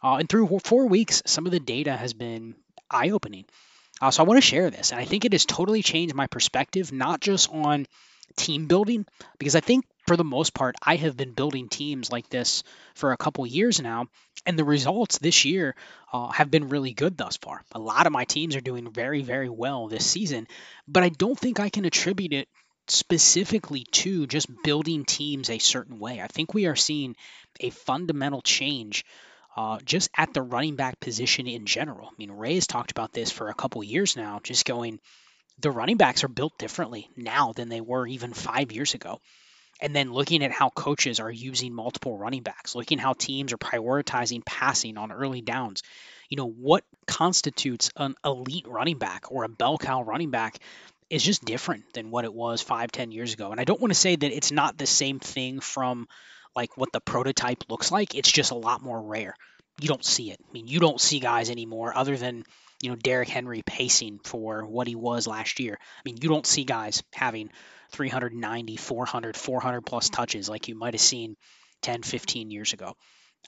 [0.03, 2.55] Uh, and through four weeks, some of the data has been
[2.90, 3.44] eye opening.
[4.00, 4.92] Uh, so I want to share this.
[4.92, 7.87] And I think it has totally changed my perspective, not just on
[8.37, 9.05] team building,
[9.38, 12.64] because I think for the most part, I have been building teams like this
[12.96, 14.07] for a couple years now,
[14.44, 15.77] and the results this year
[16.12, 17.62] uh, have been really good thus far.
[17.70, 20.49] A lot of my teams are doing very, very well this season,
[20.88, 22.49] but I don't think I can attribute it
[22.88, 26.20] specifically to just building teams a certain way.
[26.20, 27.14] I think we are seeing
[27.61, 29.05] a fundamental change
[29.57, 32.09] uh, just at the running back position in general.
[32.09, 34.99] I mean, Ray has talked about this for a couple years now, just going,
[35.61, 39.20] the running backs are built differently now than they were even five years ago
[39.81, 43.59] and then looking at how coaches are using multiple running backs, looking how teams are
[43.59, 45.83] prioritizing passing on early downs.
[46.29, 50.59] You know, what constitutes an elite running back or a bell cow running back
[51.09, 53.51] is just different than what it was five, ten years ago.
[53.51, 56.07] And I don't want to say that it's not the same thing from
[56.55, 58.14] like what the prototype looks like.
[58.14, 59.35] It's just a lot more rare.
[59.81, 60.38] You don't see it.
[60.40, 62.45] I mean, you don't see guys anymore other than
[62.83, 65.79] you know Derrick Henry pacing for what he was last year.
[65.81, 67.51] I mean, you don't see guys having
[67.90, 71.37] 390, 400, 400 plus touches like you might have seen
[71.83, 72.94] 10, 15 years ago.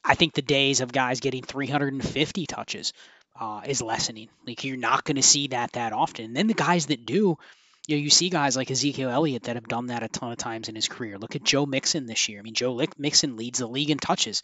[0.05, 2.92] I think the days of guys getting 350 touches
[3.38, 4.28] uh, is lessening.
[4.46, 6.26] Like you're not going to see that that often.
[6.26, 7.37] And then the guys that do,
[7.87, 10.38] you know, you see guys like Ezekiel Elliott that have done that a ton of
[10.38, 11.18] times in his career.
[11.18, 12.38] Look at Joe Mixon this year.
[12.38, 14.42] I mean, Joe Mixon leads the league in touches,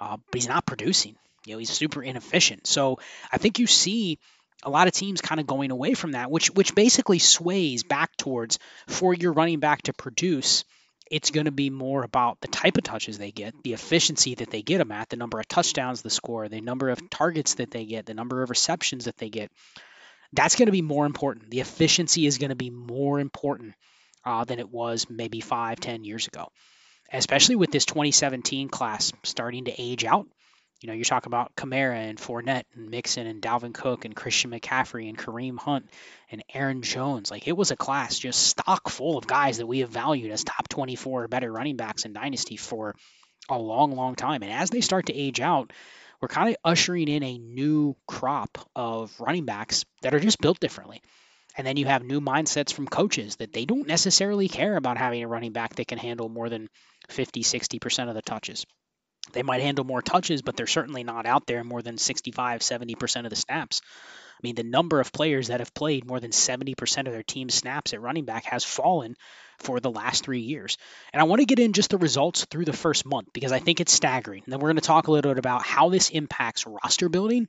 [0.00, 1.16] uh, but he's not producing.
[1.44, 2.66] You know, he's super inefficient.
[2.66, 2.98] So
[3.32, 4.18] I think you see
[4.62, 8.16] a lot of teams kind of going away from that, which which basically sways back
[8.16, 10.64] towards for your running back to produce.
[11.10, 14.50] It's going to be more about the type of touches they get, the efficiency that
[14.50, 17.70] they get them at, the number of touchdowns the score, the number of targets that
[17.70, 19.50] they get, the number of receptions that they get.
[20.34, 21.50] That's going to be more important.
[21.50, 23.74] The efficiency is going to be more important
[24.22, 26.48] uh, than it was maybe five, ten years ago,
[27.10, 30.26] especially with this 2017 class starting to age out.
[30.80, 34.52] You know, you're talking about Kamara and Fournette and Mixon and Dalvin Cook and Christian
[34.52, 35.90] McCaffrey and Kareem Hunt
[36.30, 37.30] and Aaron Jones.
[37.30, 40.44] Like it was a class just stock full of guys that we have valued as
[40.44, 42.94] top 24 or better running backs in Dynasty for
[43.48, 44.42] a long, long time.
[44.42, 45.72] And as they start to age out,
[46.20, 50.60] we're kind of ushering in a new crop of running backs that are just built
[50.60, 51.02] differently.
[51.56, 55.24] And then you have new mindsets from coaches that they don't necessarily care about having
[55.24, 56.68] a running back that can handle more than
[57.08, 58.64] 50, 60% of the touches.
[59.32, 63.24] They might handle more touches, but they're certainly not out there more than 65, 70%
[63.24, 63.80] of the snaps.
[64.38, 67.54] I mean, the number of players that have played more than 70% of their team's
[67.54, 69.16] snaps at running back has fallen
[69.58, 70.78] for the last three years.
[71.12, 73.58] And I want to get in just the results through the first month because I
[73.58, 74.42] think it's staggering.
[74.44, 77.48] And then we're going to talk a little bit about how this impacts roster building,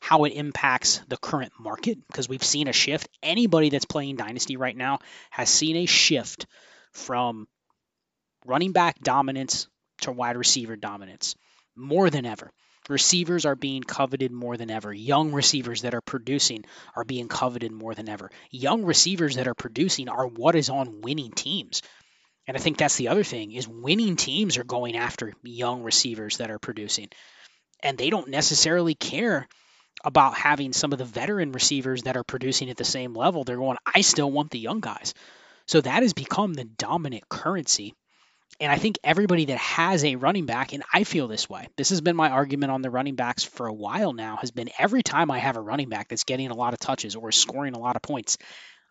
[0.00, 3.08] how it impacts the current market, because we've seen a shift.
[3.22, 4.98] Anybody that's playing Dynasty right now
[5.30, 6.46] has seen a shift
[6.92, 7.48] from
[8.44, 9.68] running back dominance
[10.02, 11.34] to wide receiver dominance
[11.74, 12.50] more than ever.
[12.88, 14.92] Receivers are being coveted more than ever.
[14.92, 18.30] Young receivers that are producing are being coveted more than ever.
[18.50, 21.82] Young receivers that are producing are what is on winning teams.
[22.46, 26.36] And I think that's the other thing is winning teams are going after young receivers
[26.36, 27.08] that are producing.
[27.82, 29.48] And they don't necessarily care
[30.04, 33.42] about having some of the veteran receivers that are producing at the same level.
[33.42, 35.12] They're going, I still want the young guys.
[35.66, 37.94] So that has become the dominant currency
[38.58, 41.90] and I think everybody that has a running back, and I feel this way, this
[41.90, 45.02] has been my argument on the running backs for a while now, has been every
[45.02, 47.78] time I have a running back that's getting a lot of touches or scoring a
[47.78, 48.38] lot of points,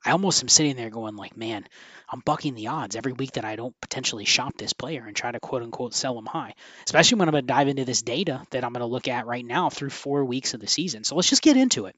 [0.06, 1.66] I almost am sitting there going like, man,
[2.12, 5.32] I'm bucking the odds every week that I don't potentially shop this player and try
[5.32, 6.54] to quote unquote sell him high.
[6.86, 9.26] Especially when I'm going to dive into this data that I'm going to look at
[9.26, 11.04] right now through four weeks of the season.
[11.04, 11.96] So let's just get into it.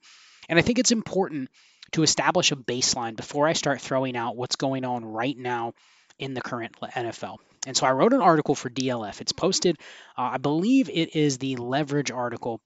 [0.48, 1.50] And I think it's important
[1.92, 5.74] to establish a baseline before I start throwing out what's going on right now
[6.18, 7.38] in the current NFL.
[7.68, 9.20] And so I wrote an article for DLF.
[9.20, 9.78] It's posted,
[10.18, 12.62] uh, I believe it is the leverage article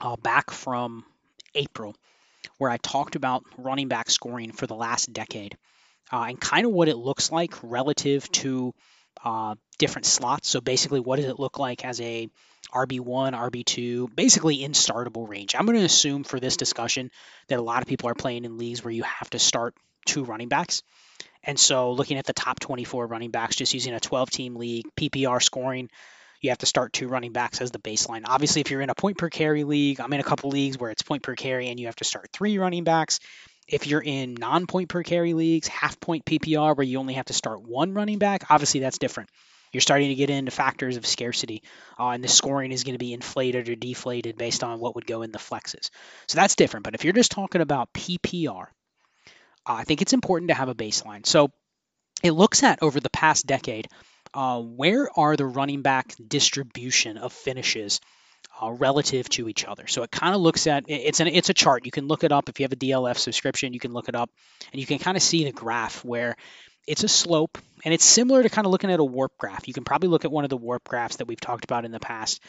[0.00, 1.04] uh, back from
[1.56, 1.96] April,
[2.56, 5.58] where I talked about running back scoring for the last decade
[6.12, 8.72] uh, and kind of what it looks like relative to
[9.24, 10.48] uh, different slots.
[10.48, 12.28] So basically, what does it look like as a
[12.72, 15.56] RB1, RB2, basically in startable range?
[15.56, 17.10] I'm going to assume for this discussion
[17.48, 19.74] that a lot of people are playing in leagues where you have to start
[20.06, 20.84] two running backs.
[21.42, 24.86] And so, looking at the top 24 running backs, just using a 12 team league,
[24.96, 25.88] PPR scoring,
[26.40, 28.22] you have to start two running backs as the baseline.
[28.24, 30.90] Obviously, if you're in a point per carry league, I'm in a couple leagues where
[30.90, 33.20] it's point per carry and you have to start three running backs.
[33.68, 37.26] If you're in non point per carry leagues, half point PPR, where you only have
[37.26, 39.30] to start one running back, obviously that's different.
[39.72, 41.62] You're starting to get into factors of scarcity,
[41.98, 45.06] uh, and the scoring is going to be inflated or deflated based on what would
[45.06, 45.90] go in the flexes.
[46.26, 46.82] So that's different.
[46.82, 48.66] But if you're just talking about PPR,
[49.66, 51.26] I think it's important to have a baseline.
[51.26, 51.50] So
[52.22, 53.88] it looks at over the past decade
[54.34, 58.00] uh, where are the running back distribution of finishes
[58.60, 59.86] uh, relative to each other.
[59.86, 61.84] So it kind of looks at it's an it's a chart.
[61.84, 63.72] You can look it up if you have a DLF subscription.
[63.72, 64.30] You can look it up,
[64.72, 66.36] and you can kind of see the graph where
[66.86, 69.68] it's a slope, and it's similar to kind of looking at a warp graph.
[69.68, 71.92] You can probably look at one of the warp graphs that we've talked about in
[71.92, 72.42] the past,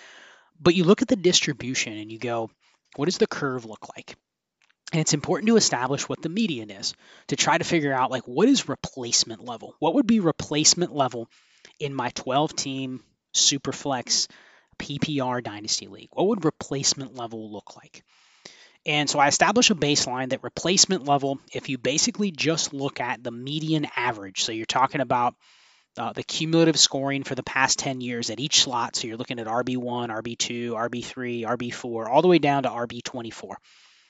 [0.59, 2.49] but you look at the distribution and you go,
[2.95, 4.15] what does the curve look like?
[4.91, 6.93] And it's important to establish what the median is
[7.27, 9.75] to try to figure out like what is replacement level?
[9.79, 11.29] What would be replacement level
[11.79, 14.27] in my 12 team Superflex
[14.79, 16.09] PPR Dynasty League?
[16.11, 18.03] What would replacement level look like?
[18.85, 23.23] And so I establish a baseline that replacement level, if you basically just look at
[23.23, 25.35] the median average, so you're talking about
[25.97, 29.39] uh, the cumulative scoring for the past 10 years at each slot, so you're looking
[29.39, 33.55] at RB1, RB2, RB3, RB4, all the way down to RB24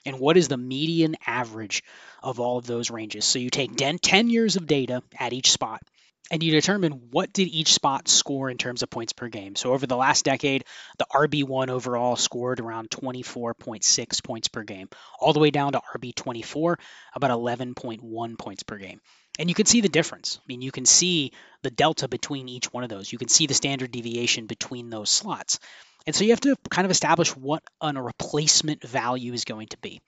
[0.06, 1.84] and what is the median average
[2.24, 3.26] of all of those ranges.
[3.26, 5.82] So you take 10 years of data at each spot
[6.32, 9.56] and you determine what did each spot score in terms of points per game.
[9.58, 10.64] So over the last decade,
[10.98, 14.88] the RB1 overall scored around 24.6 points per game,
[15.20, 16.76] all the way down to RB24
[17.14, 19.02] about 11.1 points per game.
[19.40, 20.40] And you can see the difference.
[20.42, 21.34] I mean, you can see
[21.64, 23.12] the delta between each one of those.
[23.12, 25.60] You can see the standard deviation between those slots.
[26.06, 29.78] And so you have to kind of establish what a replacement value is going to
[29.78, 30.02] be.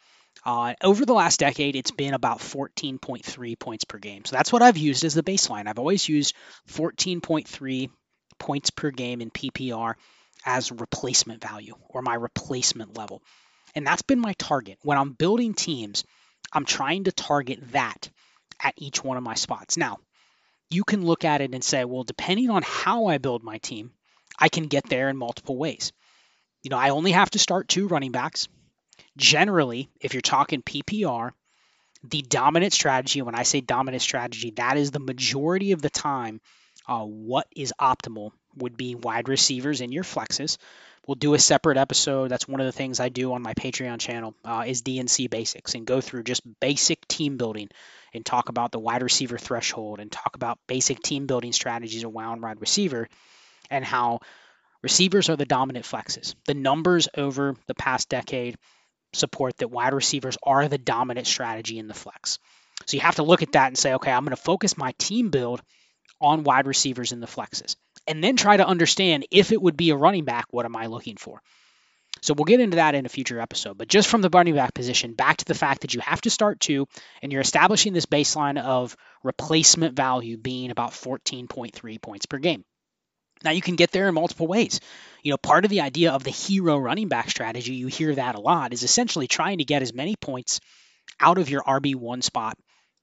[0.46, 4.26] Uh, over the last decade, it's been about 14.3 points per game.
[4.26, 5.68] So that's what I've used as the baseline.
[5.68, 6.36] I've always used
[6.70, 7.90] 14.3
[8.40, 9.94] points per game in PPR
[10.46, 13.22] as replacement value or my replacement level.
[13.76, 14.80] And that's been my target.
[14.82, 16.04] When I'm building teams,
[16.52, 18.10] I'm trying to target that
[18.60, 19.78] at each one of my spots.
[19.78, 20.00] Now,
[20.70, 23.92] you can look at it and say, well, depending on how I build my team,
[24.40, 25.92] I can get there in multiple ways.
[26.64, 28.48] You know, I only have to start two running backs.
[29.18, 31.32] Generally, if you're talking PPR,
[32.04, 36.42] the dominant strategy, when I say dominant strategy, that is the majority of the time
[36.88, 40.58] uh, what is optimal would be wide receivers in your flexes.
[41.08, 42.30] We'll do a separate episode.
[42.30, 45.76] That's one of the things I do on my Patreon channel uh, is DNC basics
[45.76, 47.70] and go through just basic team building
[48.14, 52.42] and talk about the wide receiver threshold and talk about basic team building strategies around
[52.42, 53.10] wide receiver
[53.70, 54.20] and how
[54.82, 56.36] receivers are the dominant flexes.
[56.46, 58.58] The numbers over the past decade
[59.14, 62.40] support that wide receivers are the dominant strategy in the flex.
[62.86, 64.94] So you have to look at that and say, okay, I'm going to focus my
[64.98, 65.62] team build
[66.20, 67.76] on wide receivers in the flexes.
[68.08, 70.88] And then try to understand if it would be a running back, what am I
[70.88, 71.42] looking for?
[72.22, 73.78] So we'll get into that in a future episode.
[73.78, 76.30] But just from the running back position, back to the fact that you have to
[76.30, 76.88] start two,
[77.22, 82.64] and you're establishing this baseline of replacement value being about 14.3 points per game.
[83.44, 84.80] Now you can get there in multiple ways.
[85.22, 88.36] You know, part of the idea of the hero running back strategy, you hear that
[88.36, 90.60] a lot, is essentially trying to get as many points
[91.20, 92.58] out of your RB1 spot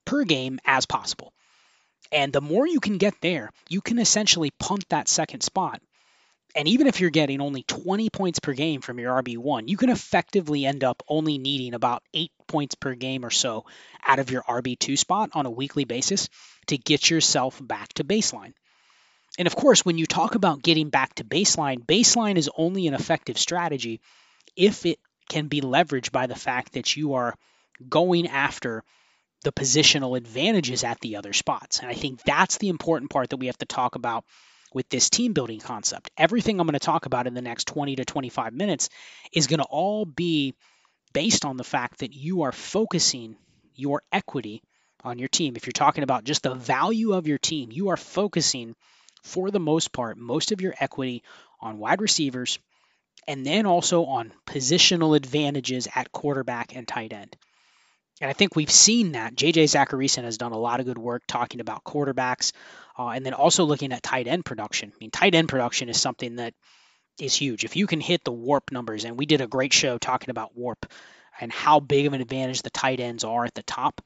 [0.05, 1.33] per game as possible.
[2.11, 5.81] And the more you can get there, you can essentially punt that second spot.
[6.53, 9.89] And even if you're getting only 20 points per game from your RB1, you can
[9.89, 13.65] effectively end up only needing about eight points per game or so
[14.05, 16.27] out of your RB2 spot on a weekly basis
[16.67, 18.53] to get yourself back to baseline.
[19.37, 22.93] And of course, when you talk about getting back to baseline, baseline is only an
[22.93, 24.01] effective strategy
[24.55, 27.35] if it can be leveraged by the fact that you are
[27.87, 28.83] going after
[29.43, 31.79] the positional advantages at the other spots.
[31.79, 34.25] And I think that's the important part that we have to talk about
[34.73, 36.11] with this team building concept.
[36.17, 38.89] Everything I'm going to talk about in the next 20 to 25 minutes
[39.33, 40.53] is going to all be
[41.13, 43.35] based on the fact that you are focusing
[43.75, 44.61] your equity
[45.03, 45.55] on your team.
[45.55, 48.75] If you're talking about just the value of your team, you are focusing
[49.23, 51.23] for the most part, most of your equity
[51.59, 52.59] on wide receivers
[53.27, 57.35] and then also on positional advantages at quarterback and tight end.
[58.19, 59.35] And I think we've seen that.
[59.35, 62.51] JJ Zachariason has done a lot of good work talking about quarterbacks
[62.97, 64.91] Uh, and then also looking at tight end production.
[64.93, 66.53] I mean, tight end production is something that
[67.19, 67.63] is huge.
[67.63, 70.55] If you can hit the warp numbers, and we did a great show talking about
[70.55, 70.85] warp
[71.39, 74.01] and how big of an advantage the tight ends are at the top.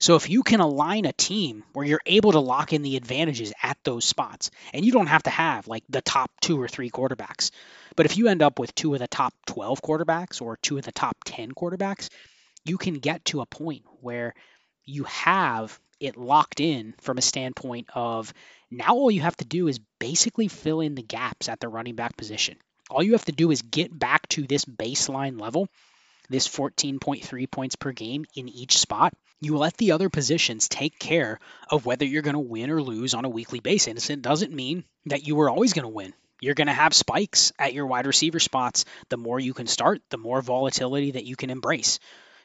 [0.00, 3.52] So if you can align a team where you're able to lock in the advantages
[3.62, 6.90] at those spots, and you don't have to have like the top two or three
[6.90, 7.50] quarterbacks,
[7.96, 10.84] but if you end up with two of the top 12 quarterbacks or two of
[10.84, 12.08] the top 10 quarterbacks,
[12.64, 14.34] you can get to a point where
[14.84, 18.32] you have it locked in from a standpoint of
[18.70, 21.94] now all you have to do is basically fill in the gaps at the running
[21.94, 22.56] back position.
[22.90, 25.68] All you have to do is get back to this baseline level,
[26.28, 29.14] this 14.3 points per game in each spot.
[29.40, 31.38] You let the other positions take care
[31.70, 34.10] of whether you're going to win or lose on a weekly basis.
[34.10, 36.14] It doesn't mean that you are always going to win.
[36.40, 38.84] You're going to have spikes at your wide receiver spots.
[39.08, 41.98] The more you can start, the more volatility that you can embrace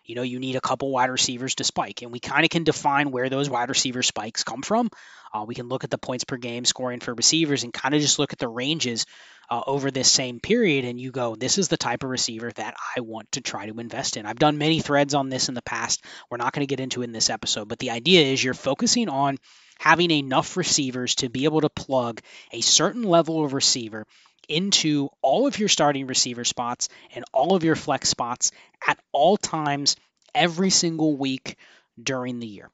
[0.09, 2.01] you know, you need a couple wide receivers to spike.
[2.01, 4.89] And we kind of can define where those wide receiver spikes come from.
[5.31, 8.01] Uh, we can look at the points per game scoring for receivers and kind of
[8.01, 9.05] just look at the ranges
[9.51, 10.83] uh, over this same period.
[10.83, 13.79] And you go, this is the type of receiver that I want to try to
[13.79, 14.25] invest in.
[14.25, 16.03] I've done many threads on this in the past.
[16.31, 18.55] We're not going to get into it in this episode, but the idea is you're
[18.55, 19.37] focusing on
[19.77, 22.19] having enough receivers to be able to plug
[22.51, 24.07] a certain level of receiver
[24.49, 28.51] into all of your starting receiver spots and all of your flex spots
[28.85, 29.95] at all times
[30.35, 31.55] every single week
[32.01, 32.69] during the year.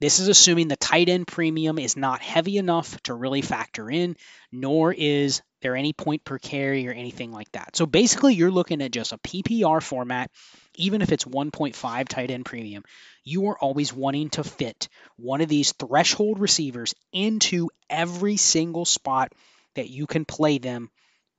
[0.00, 4.16] This is assuming the tight end premium is not heavy enough to really factor in,
[4.52, 7.74] nor is there any point per carry or anything like that.
[7.74, 10.30] So basically, you're looking at just a PPR format,
[10.76, 12.84] even if it's 1.5 tight end premium.
[13.24, 19.32] You are always wanting to fit one of these threshold receivers into every single spot
[19.74, 20.90] that you can play them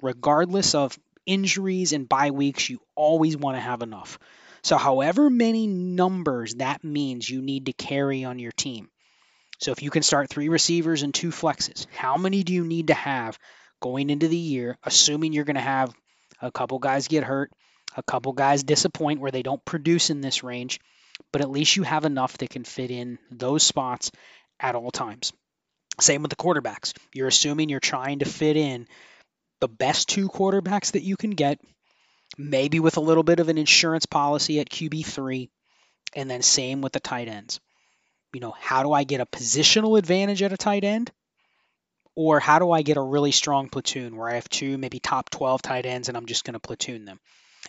[0.02, 4.20] regardless of injuries and bye weeks, you always want to have enough.
[4.62, 8.90] So, however many numbers that means you need to carry on your team.
[9.60, 12.88] So, if you can start three receivers and two flexes, how many do you need
[12.88, 13.40] to have
[13.80, 15.94] going into the year, assuming you're going to have
[16.42, 17.52] a couple guys get hurt,
[17.96, 20.80] a couple guys disappoint where they don't produce in this range,
[21.32, 24.12] but at least you have enough that can fit in those spots
[24.60, 25.32] at all times.
[26.00, 26.94] Same with the quarterbacks.
[27.14, 28.88] You're assuming you're trying to fit in
[29.60, 31.60] the best two quarterbacks that you can get,
[32.38, 35.50] maybe with a little bit of an insurance policy at QB3,
[36.16, 37.60] and then same with the tight ends.
[38.34, 41.12] You know, how do I get a positional advantage at a tight end?
[42.16, 45.30] Or how do I get a really strong platoon where I have two, maybe top
[45.30, 47.20] 12 tight ends and I'm just going to platoon them?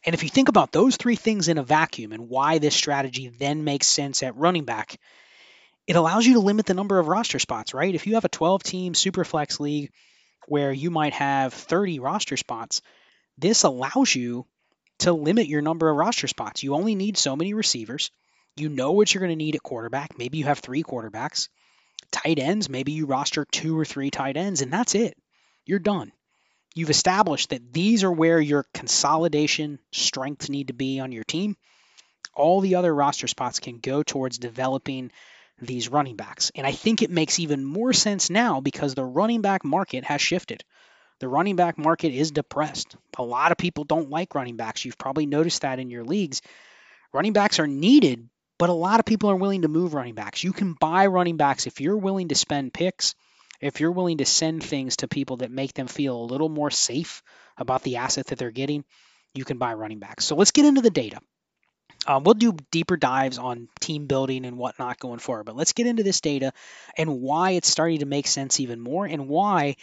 [0.04, 3.28] And if you think about those three things in a vacuum and why this strategy
[3.28, 4.98] then makes sense at running back,
[5.86, 7.94] it allows you to limit the number of roster spots, right?
[7.94, 9.90] If you have a 12 team super flex league
[10.48, 12.82] where you might have 30 roster spots,
[13.38, 14.46] this allows you
[15.00, 16.62] to limit your number of roster spots.
[16.62, 18.10] You only need so many receivers.
[18.56, 20.18] You know what you're going to need at quarterback.
[20.18, 21.48] Maybe you have three quarterbacks.
[22.10, 25.16] Tight ends, maybe you roster two or three tight ends, and that's it.
[25.64, 26.12] You're done.
[26.74, 31.56] You've established that these are where your consolidation strengths need to be on your team.
[32.34, 35.10] All the other roster spots can go towards developing
[35.60, 36.50] these running backs.
[36.54, 40.20] And I think it makes even more sense now because the running back market has
[40.20, 40.64] shifted.
[41.20, 42.96] The running back market is depressed.
[43.18, 44.84] A lot of people don't like running backs.
[44.84, 46.40] You've probably noticed that in your leagues.
[47.12, 50.42] Running backs are needed, but a lot of people are willing to move running backs.
[50.42, 53.14] You can buy running backs if you're willing to spend picks,
[53.60, 56.70] if you're willing to send things to people that make them feel a little more
[56.70, 57.22] safe
[57.58, 58.84] about the asset that they're getting,
[59.34, 60.24] you can buy running backs.
[60.24, 61.18] So let's get into the data.
[62.06, 65.86] Um, we'll do deeper dives on team building and whatnot going forward, but let's get
[65.86, 66.52] into this data
[66.96, 69.76] and why it's starting to make sense even more and why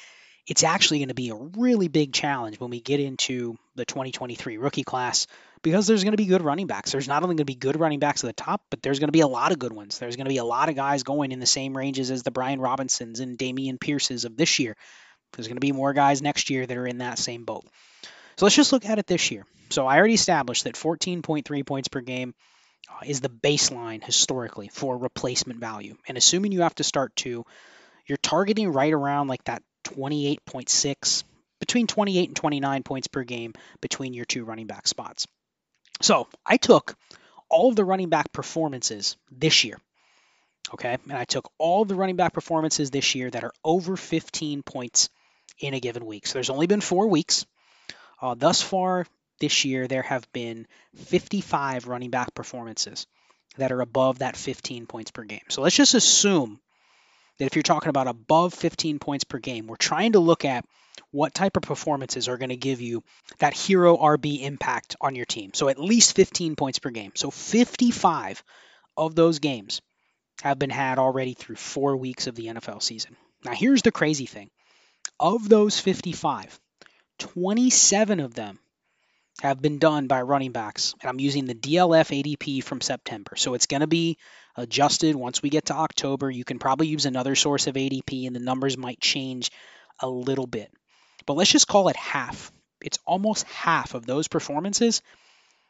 [0.48, 4.58] it's actually going to be a really big challenge when we get into the 2023
[4.58, 5.28] rookie class
[5.62, 6.92] because there's going to be good running backs.
[6.92, 9.10] There's not only going to be good running backs at the top, but there's going
[9.10, 10.00] to be a lot of good ones.
[10.00, 12.32] There's going to be a lot of guys going in the same ranges as the
[12.32, 14.76] Brian Robinsons and Dameon Pierces of this year.
[15.34, 17.66] There's going to be more guys next year that are in that same boat.
[18.38, 19.46] So let's just look at it this year.
[19.70, 22.34] So I already established that 14.3 points per game
[22.90, 25.98] uh, is the baseline historically for replacement value.
[26.08, 27.46] And assuming you have to start two,
[28.06, 31.24] you're targeting right around like that 28.6,
[31.60, 35.28] between 28 and 29 points per game between your two running back spots.
[36.02, 36.96] So I took
[37.50, 39.80] all of the running back performances this year.
[40.74, 40.98] Okay.
[41.10, 45.10] And I took all the running back performances this year that are over 15 points
[45.60, 46.28] in a given week.
[46.28, 47.46] So there's only been four weeks.
[48.22, 49.06] Uh, thus far
[49.40, 53.06] this year, there have been 55 running back performances
[53.58, 55.42] that are above that 15 points per game.
[55.50, 56.60] So let's just assume
[57.38, 60.66] that if you're talking about above 15 points per game, we're trying to look at
[61.12, 63.04] what type of performances are going to give you
[63.40, 65.52] that hero RB impact on your team.
[65.54, 67.12] So at least 15 points per game.
[67.16, 68.44] So 55
[68.96, 69.82] of those games
[70.42, 73.16] have been had already through four weeks of the NFL season.
[73.44, 74.50] Now, here's the crazy thing
[75.20, 76.60] of those 55,
[77.20, 78.60] 27 of them
[79.42, 80.96] have been done by running backs.
[81.02, 83.36] And I'm using the DLF ADP from September.
[83.36, 84.18] So it's going to be
[84.56, 86.30] adjusted once we get to October.
[86.32, 89.52] You can probably use another source of ADP and the numbers might change
[90.00, 90.72] a little bit.
[91.26, 92.52] But let's just call it half.
[92.82, 95.02] It's almost half of those performances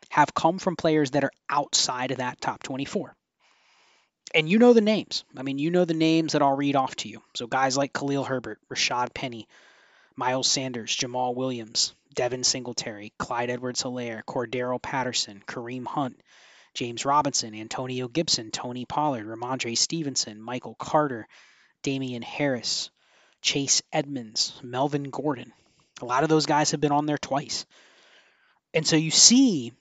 [0.10, 3.16] have come from players that are outside of that top 24.
[4.34, 5.24] And you know the names.
[5.36, 7.22] I mean, you know the names that I'll read off to you.
[7.34, 9.48] So guys like Khalil Herbert, Rashad Penny,
[10.18, 16.20] Miles Sanders, Jamaal Williams, Devin Singletary, Clyde Edwards Helaire, Cordarrelle Patterson, Kareem Hunt,
[16.74, 21.28] James Robinson, Antonio Gibson, Tony Pollard, Rhamondre Stevenson, Michael Carter,
[21.84, 22.90] Damien Harris,
[23.42, 25.54] Chase Edmonds, Melvin Gordon.
[26.02, 27.66] A lot of those guys have been on there twice.
[28.74, 29.72] And so you see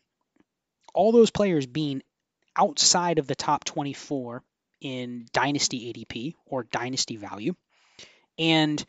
[0.94, 2.02] all those players being
[2.54, 4.42] outside of the top 24
[4.80, 7.54] in dynasty ADP or dynasty value.
[8.38, 8.84] And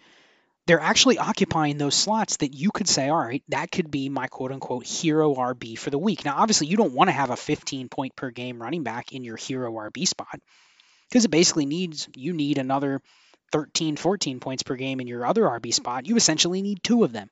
[0.68, 4.28] they're actually occupying those slots that you could say, all right, that could be my
[4.28, 6.26] quote unquote hero RB for the week.
[6.26, 9.24] Now, obviously, you don't want to have a 15 point per game running back in
[9.24, 10.39] your hero RB spot
[11.09, 13.01] because it basically needs, you need another
[13.53, 16.05] 13, 14 points per game in your other RB spot.
[16.05, 17.30] You essentially need two of them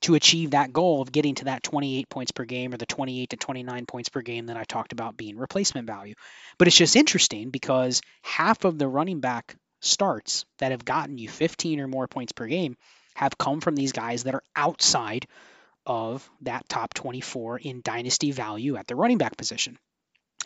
[0.00, 3.30] to achieve that goal of getting to that 28 points per game or the 28
[3.30, 6.14] to 29 points per game that I talked about being replacement value.
[6.58, 11.28] But it's just interesting because half of the running back starts that have gotten you
[11.28, 12.76] 15 or more points per game
[13.14, 15.26] have come from these guys that are outside
[15.86, 19.78] of that top 24 in dynasty value at the running back position.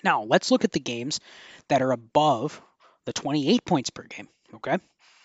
[0.04, 1.20] Now, let's look at the games
[1.68, 2.60] that are above
[3.04, 4.78] the 28 points per game, okay?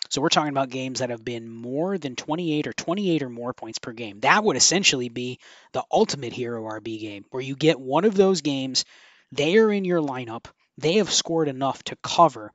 [0.09, 3.53] So we're talking about games that have been more than 28 or 28 or more
[3.53, 4.21] points per game.
[4.21, 5.39] That would essentially be
[5.73, 8.85] the ultimate hero RB game where you get one of those games,
[9.31, 10.45] they are in your lineup,
[10.77, 12.53] they have scored enough to cover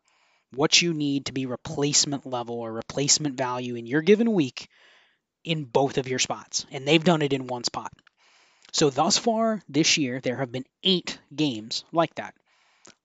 [0.54, 4.68] what you need to be replacement level or replacement value in your given week
[5.44, 6.66] in both of your spots.
[6.70, 7.92] And they've done it in one spot.
[8.72, 12.34] So thus far this year, there have been eight games like that.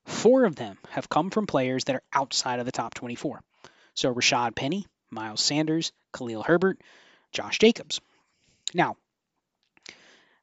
[0.05, 3.41] Four of them have come from players that are outside of the top 24.
[3.93, 6.79] So Rashad Penny, Miles Sanders, Khalil Herbert,
[7.33, 7.99] Josh Jacobs.
[8.73, 8.95] Now,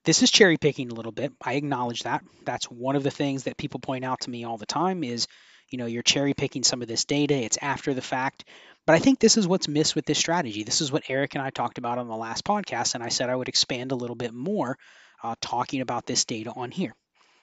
[0.05, 1.33] this is cherry picking a little bit.
[1.43, 2.23] I acknowledge that.
[2.45, 5.27] That's one of the things that people point out to me all the time is,
[5.75, 7.35] you know, you're cherry picking some of this data.
[7.35, 8.45] It's after the fact.
[8.87, 10.63] But I think this is what's missed with this strategy.
[10.63, 13.29] This is what Eric and I talked about on the last podcast, and I said
[13.29, 14.79] I would expand a little bit more
[15.21, 16.95] uh, talking about this data on here.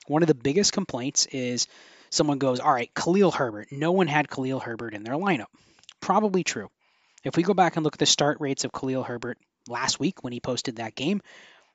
[0.07, 1.67] One of the biggest complaints is
[2.09, 3.67] someone goes, All right, Khalil Herbert.
[3.69, 5.51] No one had Khalil Herbert in their lineup.
[5.99, 6.69] Probably true.
[7.25, 10.23] If we go back and look at the start rates of Khalil Herbert last week
[10.23, 11.21] when he posted that game,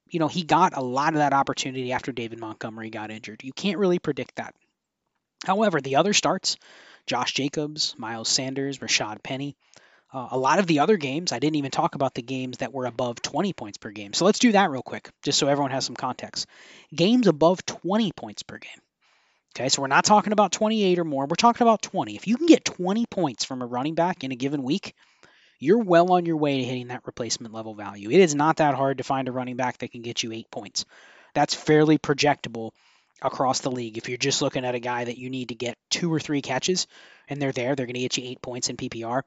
[0.08, 3.44] you know, he got a lot of that opportunity after David Montgomery got injured.
[3.44, 4.54] You can't really predict that.
[5.46, 6.56] However, the other starts,
[7.06, 9.56] Josh Jacobs, Miles Sanders, Rashad Penny,
[10.12, 12.72] uh, a lot of the other games, I didn't even talk about the games that
[12.72, 14.12] were above 20 points per game.
[14.12, 16.48] So let's do that real quick, just so everyone has some context.
[16.92, 18.80] Games above 20 points per game.
[19.54, 21.26] Okay, so we're not talking about 28 or more.
[21.26, 22.16] We're talking about 20.
[22.16, 24.94] If you can get 20 points from a running back in a given week,
[25.60, 28.10] you're well on your way to hitting that replacement level value.
[28.10, 30.50] It is not that hard to find a running back that can get you eight
[30.50, 30.84] points.
[31.34, 32.72] That's fairly projectable
[33.22, 33.98] across the league.
[33.98, 36.42] If you're just looking at a guy that you need to get two or three
[36.42, 36.86] catches
[37.28, 39.22] and they're there, they're going to get you eight points in PPR.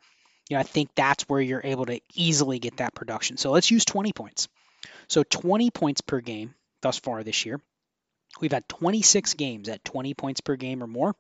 [0.50, 3.38] You know, I think that's where you're able to easily get that production.
[3.38, 4.48] So let's use 20 points.
[5.08, 7.60] So 20 points per game thus far this year.
[8.40, 11.16] We've had 26 games at 20 points per game or more.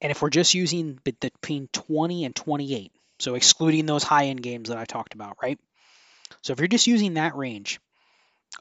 [0.00, 4.68] And if we're just using between 20 and 28, so excluding those high end games
[4.68, 5.58] that I talked about, right?
[6.42, 7.80] So if you're just using that range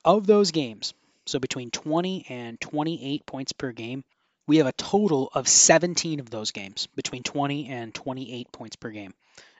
[0.03, 0.93] of those games,
[1.25, 4.03] so between 20 and 28 points per game,
[4.47, 8.91] we have a total of 17 of those games between 20 and 28 points per
[8.91, 9.13] game.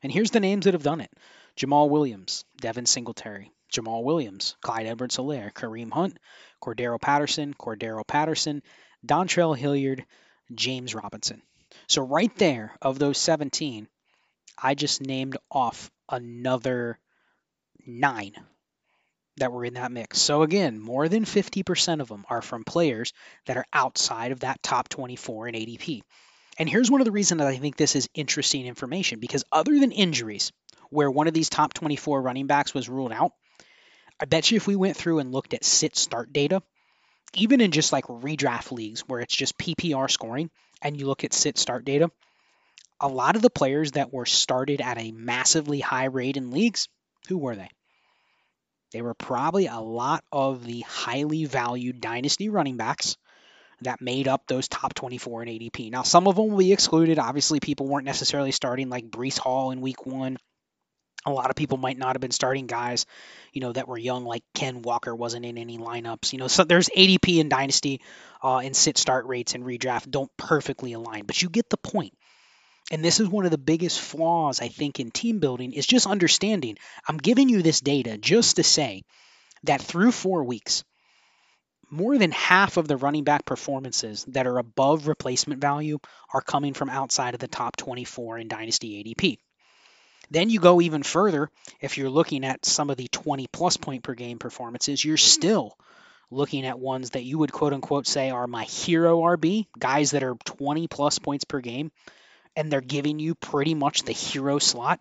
[0.03, 1.11] And here's the names that have done it
[1.57, 6.18] Jamaal Williams, Devin Singletary, Jamaal Williams, Clyde Edwards Helaire, Kareem Hunt,
[6.61, 8.61] Cordarrelle Patterson, Cordarrelle Patterson,
[9.05, 10.05] Dontrell Hilliard,
[10.53, 11.41] James Robinson.
[11.88, 13.88] So right there, of those 17,
[14.61, 16.99] I just named off another
[17.86, 18.34] nine
[19.38, 20.19] that were in that mix.
[20.19, 23.13] So again, more than 50% of them are from players
[23.45, 26.01] that are outside of that top 24 in ADP.
[26.57, 29.77] And here's one of the reasons that I think this is interesting information because other
[29.77, 30.51] than injuries,
[30.89, 33.33] where one of these top 24 running backs was ruled out,
[34.19, 36.61] I bet you if we went through and looked at sit start data,
[37.33, 40.49] even in just like redraft leagues where it's just PPR scoring
[40.81, 42.09] and you look at sit start data,
[43.01, 46.88] a lot of the players that were started at a massively high rate in leagues,
[47.27, 47.69] who were they?
[48.91, 53.17] They were probably a lot of the highly valued dynasty running backs
[53.81, 55.91] that made up those top 24 in ADP.
[55.91, 57.19] Now, some of them will be excluded.
[57.19, 60.38] Obviously, people weren't necessarily starting like Breece Hall in week one.
[61.25, 63.07] A lot of people might not have been starting guys,
[63.51, 66.33] you know, that were young, like Ken Walker wasn't in any lineups.
[66.33, 68.01] You know, so there's ADP and Dynasty
[68.43, 72.13] uh, and sit start rates and redraft don't perfectly align, but you get the point.
[72.91, 76.05] And this is one of the biggest flaws, I think, in team building is just
[76.05, 76.77] understanding.
[77.07, 79.03] I'm giving you this data just to say
[79.63, 80.83] that through four weeks,
[81.89, 85.99] more than half of the running back performances that are above replacement value
[86.33, 89.38] are coming from outside of the top 24 in Dynasty ADP.
[90.31, 91.49] Then you go even further.
[91.79, 95.77] If you're looking at some of the 20 plus point per game performances, you're still
[96.31, 100.23] looking at ones that you would quote unquote say are my hero RB, guys that
[100.23, 101.91] are 20 plus points per game,
[102.56, 104.99] and they're giving you pretty much the hero slot.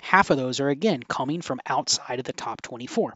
[0.00, 3.14] Half of those are again coming from outside of the top 24.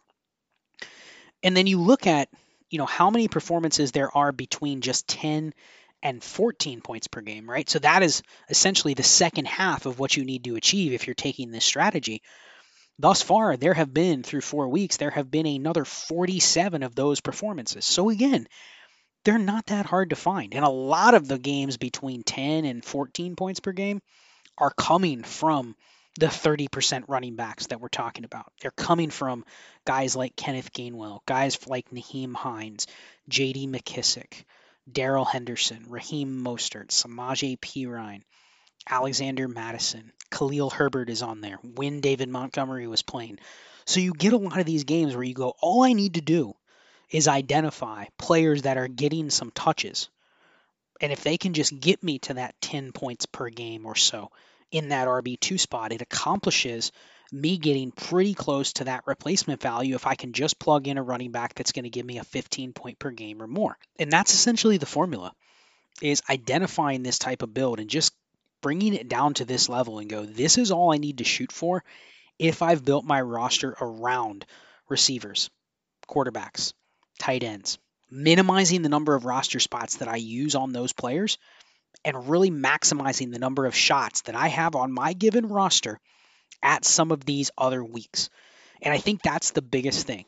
[1.43, 2.29] And then you look at,
[2.69, 5.53] you know, how many performances there are between just 10
[6.01, 7.69] and 14 points per game, right?
[7.69, 11.13] So that is essentially the second half of what you need to achieve if you're
[11.13, 12.21] taking this strategy.
[12.97, 17.21] Thus far, there have been, through four weeks, there have been another 47 of those
[17.21, 17.85] performances.
[17.85, 18.47] So again,
[19.23, 20.53] they're not that hard to find.
[20.53, 24.01] And a lot of the games between 10 and 14 points per game
[24.57, 25.75] are coming from
[26.19, 28.51] the 30% running backs that we're talking about.
[28.61, 29.45] They're coming from
[29.85, 32.87] guys like Kenneth Gainwell, guys like Nyheim Hines,
[33.29, 33.67] J.D.
[33.67, 34.43] McKissic,
[34.91, 38.23] Darrell Henderson, Raheem Mostert, Samaje Perine,
[38.89, 43.39] Alexander Mattison, Khalil Herbert is on there when David Montgomery was playing.
[43.85, 46.21] So you get a lot of these games where you go, all I need to
[46.21, 46.55] do
[47.11, 50.09] is identify players that are getting some touches.
[51.01, 54.31] And if they can just get me to that 10 points per game or so,
[54.71, 56.91] in that RB2 spot, it accomplishes
[57.31, 61.03] me getting pretty close to that replacement value if I can just plug in a
[61.03, 63.77] running back that's going to give me a 15 point per game or more.
[63.97, 65.33] And that's essentially the formula
[66.01, 68.13] is identifying this type of build and just
[68.61, 71.51] bringing it down to this level and go, this is all I need to shoot
[71.51, 71.83] for
[72.37, 74.45] if I've built my roster around
[74.87, 75.49] receivers,
[76.07, 76.73] quarterbacks,
[77.19, 77.77] tight ends,
[78.09, 81.37] minimizing the number of roster spots that I use on those players
[82.03, 85.99] and really maximizing the number of shots that I have on my given roster
[86.63, 88.29] at some of these other weeks.
[88.81, 90.25] And I think that's the biggest thing.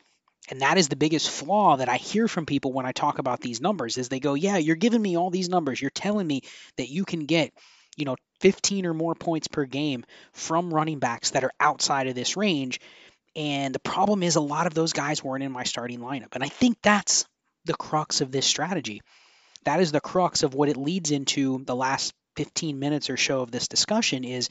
[0.50, 3.40] And that is the biggest flaw that I hear from people when I talk about
[3.40, 5.80] these numbers is they go, "Yeah, you're giving me all these numbers.
[5.80, 6.42] You're telling me
[6.76, 7.52] that you can get,
[7.96, 12.14] you know, 15 or more points per game from running backs that are outside of
[12.14, 12.80] this range."
[13.34, 16.34] And the problem is a lot of those guys weren't in my starting lineup.
[16.34, 17.26] And I think that's
[17.64, 19.02] the crux of this strategy
[19.64, 23.40] that is the crux of what it leads into the last 15 minutes or so
[23.40, 24.48] of this discussion is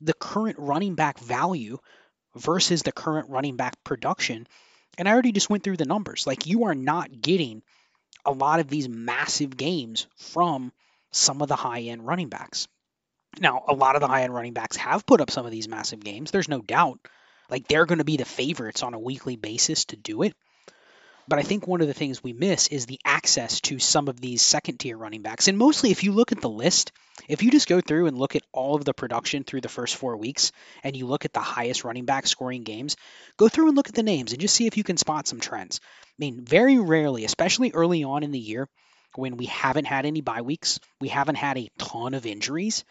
[0.00, 1.78] the current running back value
[2.36, 4.46] versus the current running back production.
[4.98, 6.26] And I already just went through the numbers.
[6.26, 7.62] Like you are not getting
[8.24, 10.72] a lot of these massive games from
[11.12, 12.68] some of the high end running backs.
[13.38, 15.68] Now, a lot of the high end running backs have put up some of these
[15.68, 16.30] massive games.
[16.30, 16.98] There's no doubt.
[17.50, 20.34] Like they're going to be the favorites on a weekly basis to do it.
[21.28, 24.20] But I think one of the things we miss is the access to some of
[24.20, 25.46] these second tier running backs.
[25.46, 26.90] And mostly, if you look at the list,
[27.28, 29.94] if you just go through and look at all of the production through the first
[29.94, 30.50] four weeks
[30.82, 32.96] and you look at the highest running back scoring games,
[33.36, 35.38] go through and look at the names and just see if you can spot some
[35.38, 35.80] trends.
[35.84, 38.68] I mean, very rarely, especially early on in the year
[39.14, 42.84] when we haven't had any bye weeks, we haven't had a ton of injuries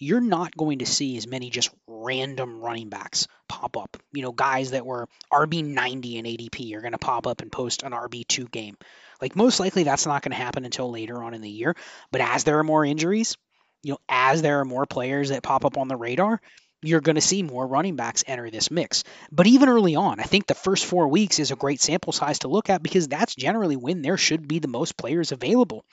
[0.00, 3.98] you're not going to see as many just random running backs pop up.
[4.12, 7.52] You know, guys that were RB 90 and ADP are going to pop up and
[7.52, 8.76] post an RB2 game.
[9.20, 11.76] Like, most likely that's not going to happen until later on in the year.
[12.10, 13.36] But as there are more injuries,
[13.82, 16.40] you know, as there are more players that pop up on the radar,
[16.82, 19.04] you're going to see more running backs enter this mix.
[19.30, 22.38] But even early on, I think the first four weeks is a great sample size
[22.38, 25.84] to look at because that's generally when there should be the most players available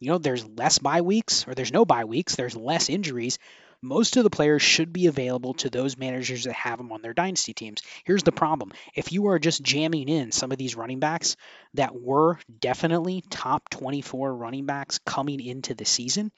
[0.00, 3.38] you know, there's less bye weeks or there's no bye weeks, there's less injuries.
[3.82, 7.12] Most of the players should be available to those managers that have them on their
[7.12, 7.82] dynasty teams.
[8.04, 11.36] Here's the problem if you are just jamming in some of these running backs
[11.74, 16.32] that were definitely top 24 running backs coming into the season,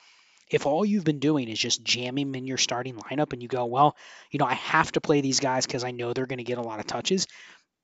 [0.50, 3.66] if all you've been doing is just jamming in your starting lineup and you go,
[3.66, 3.96] well,
[4.30, 6.58] you know, I have to play these guys because I know they're going to get
[6.58, 7.26] a lot of touches,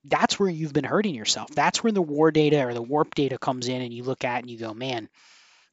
[0.04, 1.50] that's where you've been hurting yourself.
[1.50, 4.40] That's where the war data or the warp data comes in and you look at
[4.40, 5.08] and you go, man,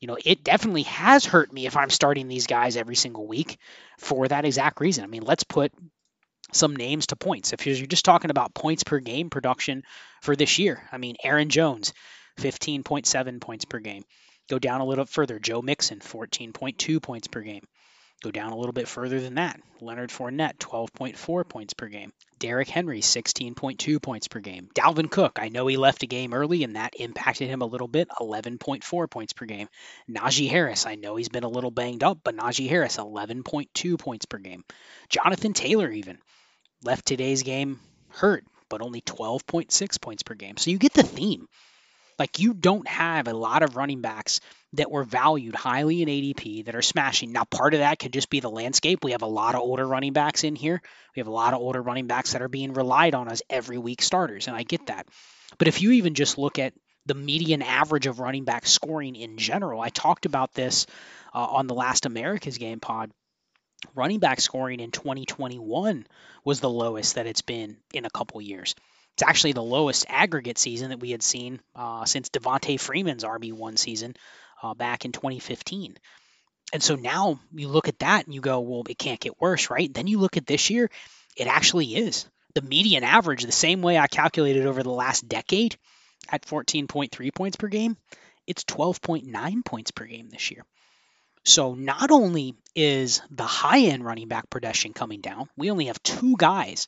[0.02, 3.60] you know, it definitely has hurt me if I'm starting these guys every single week
[4.00, 5.04] for that exact reason.
[5.04, 5.72] I mean, let's put
[6.52, 7.54] some names to points.
[7.54, 9.84] If you're just talking about points per game production
[10.24, 11.94] for this year, I mean, Aaron Jones,
[12.40, 14.04] 15.7 points per game.
[14.50, 17.64] Go down a little further, Joe Mixon, 14.2 points per game.
[18.22, 19.60] Go down a little bit further than that.
[19.80, 22.14] Leonard Fournette, 12.4 points per game.
[22.38, 24.70] Derrick Henry, 16.2 points per game.
[24.76, 27.88] Dalvin Cook, I know he left a game early and that impacted him a little
[27.88, 29.68] bit, 11.4 points per game.
[30.08, 34.26] Najee Harris, I know he's been a little banged up, but Najee Harris, 11.2 points
[34.26, 34.64] per game.
[35.10, 36.20] Jonathan Taylor, even,
[36.84, 40.58] left today's game hurt, but only 12.6 points per game.
[40.58, 41.48] So you get the theme.
[42.22, 44.42] Like you don't have a lot of running backs
[44.74, 47.32] that were valued highly in ADP that are smashing.
[47.32, 49.04] Now, part of that could just be the landscape.
[49.04, 50.84] We have a lot of older running backs in here.
[51.16, 53.80] We have a lot of older running backs that are being relied on as every
[53.80, 55.08] week starters, and I get that.
[55.58, 56.76] But if you even just look at
[57.08, 60.86] the median average of running back scoring in general, I talked about this
[61.34, 63.10] uh, on the last America's Game pod.
[63.96, 66.06] Running back scoring in 2021
[66.46, 68.76] was the lowest that it's been in a couple years.
[69.16, 73.78] It's actually the lowest aggregate season that we had seen uh, since Devonta Freeman's RB1
[73.78, 74.16] season
[74.64, 75.98] uh, back in 2015.
[76.74, 79.70] And so now you look at that and you go, well, it can't get worse,
[79.70, 79.94] right?
[79.94, 80.90] Then you look at this year,
[81.36, 82.28] it actually is.
[82.54, 85.78] The median average, the same way I calculated over the last decade
[86.30, 87.98] at 14.3 points per game,
[88.48, 90.66] it's 12.9 points per game this year.
[91.44, 96.02] So not only is the high end running back production coming down, we only have
[96.04, 96.88] two guys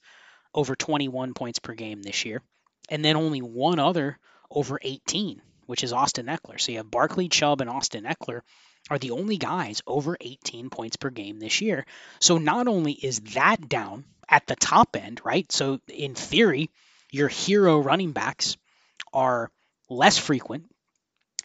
[0.53, 2.41] over 21 points per game this year,
[2.89, 4.17] and then only one other
[4.51, 6.59] over 18 which is Austin Ekeler.
[6.59, 8.41] So you have Barkley, Chubb, and Austin Ekeler
[8.89, 11.85] are the only guys over 18 points per game this year.
[12.19, 15.49] So not only is that down at the top end, right?
[15.51, 16.69] So in theory,
[17.11, 18.57] your hero running backs
[19.13, 19.49] are
[19.89, 20.65] less frequent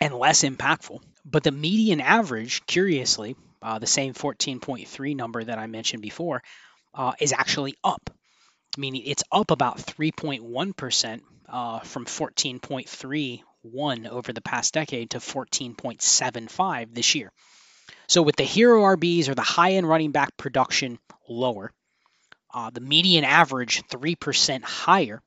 [0.01, 5.67] and less impactful, but the median average, curiously, uh, the same 14.3 number that I
[5.67, 6.43] mentioned before,
[6.95, 8.11] uh, is actually up.
[8.77, 16.95] Meaning it's up about 3.1% uh, from 14.3 one over the past decade to 14.75
[16.95, 17.33] this year.
[18.07, 20.99] So with the hero RBs or the high end running back production
[21.29, 21.73] lower,
[22.53, 25.23] uh, the median average 3% higher,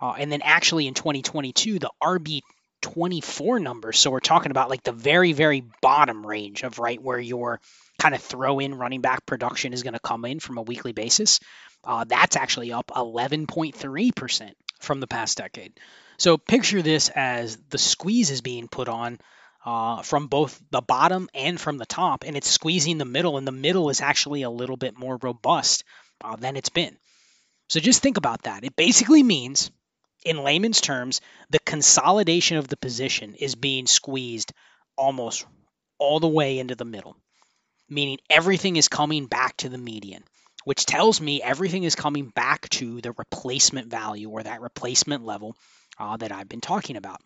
[0.00, 2.40] uh, and then actually in 2022, the RB
[2.82, 3.98] 24 numbers.
[3.98, 7.60] So we're talking about like the very, very bottom range of right where your
[7.98, 10.92] kind of throw in running back production is going to come in from a weekly
[10.92, 11.40] basis.
[11.84, 15.78] Uh, that's actually up 11.3% from the past decade.
[16.16, 19.18] So picture this as the squeeze is being put on
[19.64, 23.46] uh, from both the bottom and from the top, and it's squeezing the middle, and
[23.46, 25.84] the middle is actually a little bit more robust
[26.22, 26.96] uh, than it's been.
[27.68, 28.64] So just think about that.
[28.64, 29.70] It basically means,
[30.24, 31.20] in layman's terms,
[31.50, 34.52] the consolidation of the position is being squeezed
[34.96, 35.46] almost
[35.98, 37.16] all the way into the middle,
[37.88, 40.24] meaning everything is coming back to the median
[40.64, 45.56] which tells me everything is coming back to the replacement value or that replacement level
[45.98, 47.20] uh, that I've been talking about.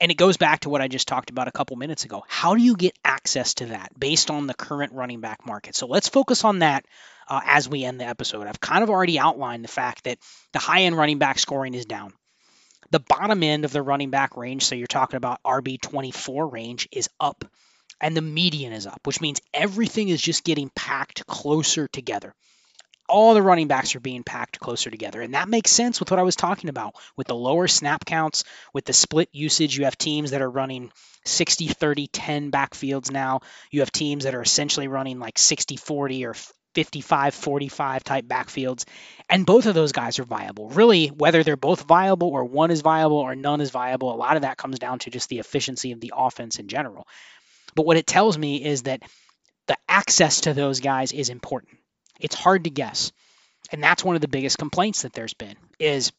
[0.00, 2.22] And it goes back to what I just talked about a couple minutes ago.
[2.28, 5.74] How do you get access to that based on the current running back market?
[5.74, 6.84] So let's focus on that
[7.28, 8.46] uh, as we end the episode.
[8.46, 10.18] I've kind of already outlined the fact that
[10.52, 12.12] the high end running back scoring is down.
[12.90, 17.08] The bottom end of the running back range, so you're talking about RB24 range, is
[17.18, 17.44] up.
[18.00, 22.34] And the median is up, which means everything is just getting packed closer together
[23.08, 25.20] all the running backs are being packed closer together.
[25.20, 28.44] And that makes sense with what I was talking about with the lower snap counts,
[28.72, 29.76] with the split usage.
[29.76, 30.92] You have teams that are running
[31.24, 33.40] 60, 30, 10 backfields now.
[33.70, 36.34] You have teams that are essentially running like 60, 40 or
[36.74, 38.84] 55, 45 type backfields.
[39.30, 40.68] And both of those guys are viable.
[40.68, 44.36] Really, whether they're both viable or one is viable or none is viable, a lot
[44.36, 47.06] of that comes down to just the efficiency of the offense in general.
[47.74, 49.02] But what it tells me is that
[49.68, 51.78] the access to those guys is important
[52.20, 53.12] it's hard to guess.
[53.72, 56.12] And that's one of the biggest complaints that there's been is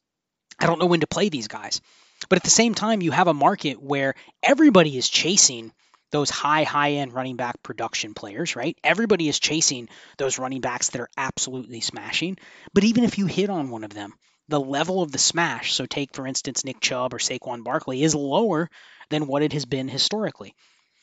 [0.59, 1.81] I don't know when to play these guys.
[2.29, 5.71] But at the same time, you have a market where everybody is chasing
[6.11, 8.77] those high, high end running back production players, right?
[8.83, 12.37] Everybody is chasing those running backs that are absolutely smashing.
[12.73, 14.13] But even if you hit on one of them,
[14.47, 18.15] the level of the smash, so take for instance Nick Chubb or Saquon Barkley, is
[18.15, 18.69] lower
[19.09, 20.55] than what it has been historically.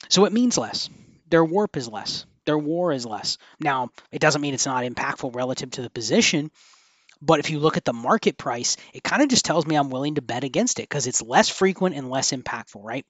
[0.09, 0.89] So it means less.
[1.29, 3.39] Their warp is less their war is less.
[3.61, 6.51] Now, it doesn't mean it's not impactful relative to the position,
[7.21, 9.91] but if you look at the market price, it kind of just tells me I'm
[9.91, 13.07] willing to bet against it because it's less frequent and less impactful, right?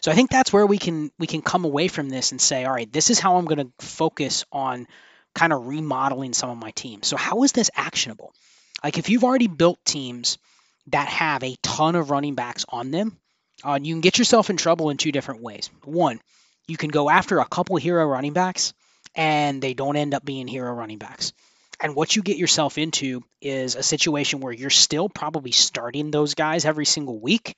[0.00, 2.64] So I think that's where we can we can come away from this and say,
[2.64, 4.86] all right, this is how I'm going to focus on
[5.34, 7.06] kind of remodeling some of my teams.
[7.06, 8.32] So how is this actionable?
[8.82, 10.38] Like if you've already built teams
[10.88, 13.18] that have a ton of running backs on them,
[13.64, 15.70] uh, you can get yourself in trouble in two different ways.
[15.84, 16.20] One,
[16.72, 18.72] you can go after a couple hero running backs
[19.14, 21.34] and they don't end up being hero running backs.
[21.78, 26.32] And what you get yourself into is a situation where you're still probably starting those
[26.32, 27.56] guys every single week,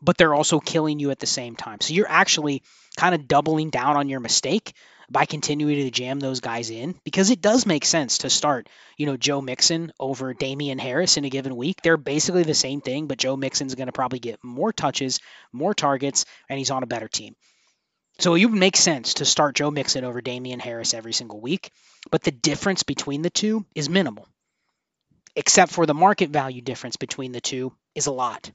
[0.00, 1.80] but they're also killing you at the same time.
[1.80, 2.62] So you're actually
[2.96, 4.74] kind of doubling down on your mistake
[5.10, 9.06] by continuing to jam those guys in because it does make sense to start, you
[9.06, 11.82] know, Joe Mixon over Damien Harris in a given week.
[11.82, 15.18] They're basically the same thing, but Joe Mixon's going to probably get more touches,
[15.52, 17.34] more targets, and he's on a better team.
[18.18, 21.70] So it would make sense to start Joe Mixon over Damien Harris every single week,
[22.10, 24.26] but the difference between the two is minimal.
[25.34, 28.50] Except for the market value difference between the two is a lot.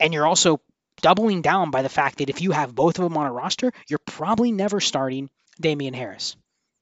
[0.00, 0.60] And you're also
[1.02, 3.72] doubling down by the fact that if you have both of them on a roster,
[3.88, 5.28] you're probably never starting
[5.60, 6.36] Damien Harris,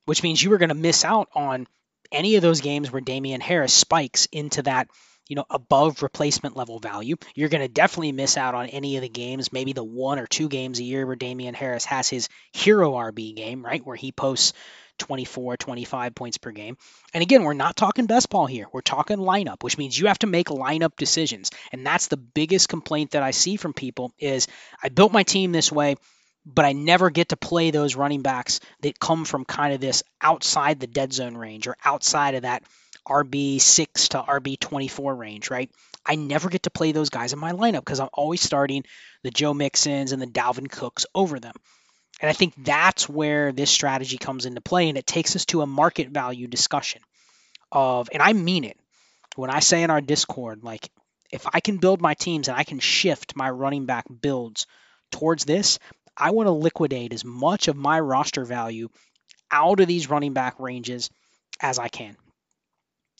[0.05, 1.66] which means you are going to miss out on
[2.12, 4.89] any of those games where Damien Harris spikes into that,
[5.29, 7.16] you know, above replacement level value.
[7.35, 10.27] You're going to definitely miss out on any of the games, maybe the one or
[10.27, 13.85] two games a year where Damien Harris has his hero RB game, right?
[13.85, 14.53] Where he posts
[14.99, 16.77] 24, 25 points per game.
[17.14, 18.66] And again, we're not talking best ball here.
[18.73, 21.51] We're talking lineup, which means you have to make lineup decisions.
[21.73, 24.49] And that's the biggest complaint that I see from people is
[24.83, 25.97] I built my team this way
[26.45, 30.03] but I never get to play those running backs that come from kind of this
[30.20, 32.64] outside the dead zone range or outside of that
[33.09, 35.70] RB6 to RB24 range, right?
[36.05, 38.84] I never get to play those guys in my lineup because I'm always starting
[39.22, 41.55] the Joe Mixons and the Dalvin Cooks over them.
[42.20, 45.62] And I think that's where this strategy comes into play and it takes us to
[45.62, 47.03] a market value discussion
[47.70, 48.78] of and I mean it.
[49.34, 50.90] When I say in our Discord like
[51.32, 54.66] if I can build my teams and I can shift my running back builds
[55.11, 55.78] towards this,
[56.16, 58.88] I want to liquidate as much of my roster value
[59.50, 61.11] out of these running back ranges
[61.61, 62.16] as I can.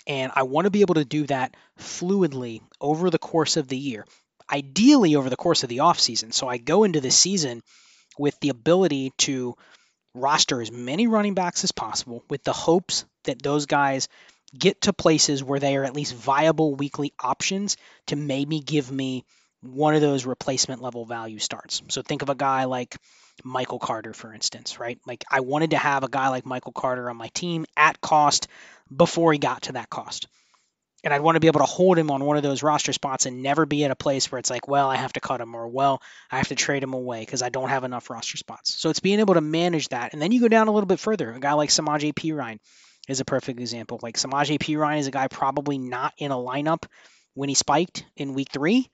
[0.07, 3.77] And I want to be able to do that fluidly over the course of the
[3.77, 4.05] year,
[4.51, 6.33] ideally over the course of the offseason.
[6.33, 7.63] So I go into this season
[8.19, 9.55] with the ability to
[10.15, 14.09] roster as many running backs as possible with the hopes that those guys
[14.57, 17.77] get to places where they are at least viable weekly options
[18.09, 19.25] to maybe give me
[19.63, 21.83] one of those replacement level value starts.
[21.89, 22.97] So think of a guy like
[23.45, 24.99] Michael Carter, for instance, right?
[25.07, 28.49] Like I wanted to have a guy like Michael Carter on my team at cost
[28.95, 30.29] before he got to that cost.
[31.05, 33.27] And I'd want to be able to hold him on one of those roster spots
[33.27, 35.53] and never be at a place where it's like, well, I have to cut him
[35.57, 38.81] or, well, I have to trade him away because I don't have enough roster spots.
[38.81, 40.13] So it's being able to manage that.
[40.13, 41.33] And then you go down a little bit further.
[41.33, 42.31] A guy like Samaj P.
[42.31, 42.61] Ryan
[43.09, 43.99] is a perfect example.
[44.01, 46.85] Like Samaje Perine is a guy probably not in a lineup
[47.35, 48.89] when he spiked in week three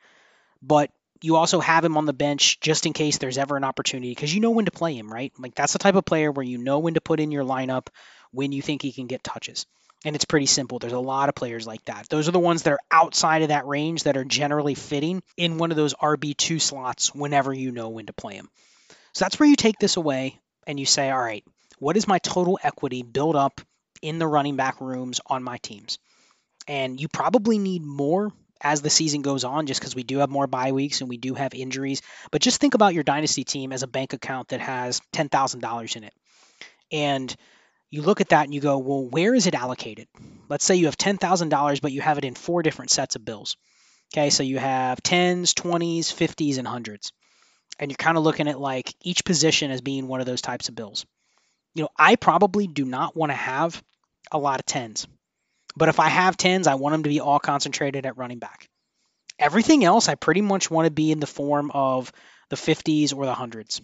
[0.63, 0.91] but
[1.23, 4.35] you also have him on the bench just in case there's ever an opportunity because
[4.35, 5.33] you know when to play him, right?
[5.39, 7.89] Like that's the type of player where you know when to put in your lineup
[8.31, 9.67] when you think he can get touches.
[10.05, 10.79] And it's pretty simple.
[10.79, 12.09] There's a lot of players like that.
[12.09, 15.59] Those are the ones that are outside of that range that are generally fitting in
[15.59, 18.49] one of those RB2 slots whenever you know when to play him.
[19.13, 20.39] So that's where you take this away
[20.69, 21.45] and you say, all right,
[21.81, 23.61] what is my total equity build up
[24.01, 25.99] in the running back rooms on my teams?
[26.69, 30.31] And you probably need more as the season goes on, just because we do have
[30.31, 32.03] more bye weeks and we do have injuries.
[32.31, 36.05] But just think about your dynasty team as a bank account that has $10,000 in
[36.05, 36.15] it.
[36.91, 37.35] And
[37.91, 40.09] you look at that and you go, well, where is it allocated?
[40.49, 43.57] Let's say you have $10,000, but you have it in four different sets of bills.
[44.13, 47.13] Okay, so you have 10s, 20s, 50s, and 100s.
[47.79, 50.69] And you're kind of looking at like each position as being one of those types
[50.69, 51.07] of bills.
[51.75, 53.83] You know, I probably do not want to have
[54.33, 55.07] a lot of 10s.
[55.79, 58.69] But if I have 10s, I want them to be all concentrated at running back.
[59.39, 62.11] Everything else, I pretty much want to be in the form of
[62.51, 63.81] the 50s or the 100s.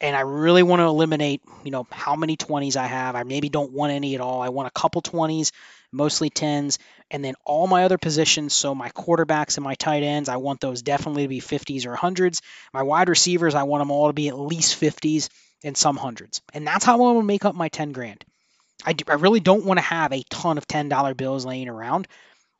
[0.00, 3.14] And I really want to eliminate, you know, how many 20s I have.
[3.14, 4.42] I maybe don't want any at all.
[4.42, 5.52] I want a couple 20s,
[5.92, 6.78] mostly 10s,
[7.10, 8.52] and then all my other positions.
[8.52, 11.94] So my quarterbacks and my tight ends, I want those definitely to be 50s or
[11.94, 12.40] 100s.
[12.74, 15.28] My wide receivers, I want them all to be at least 50s
[15.62, 16.42] and some hundreds.
[16.52, 18.24] And that's how going to make up my 10 grand.
[18.84, 22.08] I, do, I really don't want to have a ton of $10 bills laying around,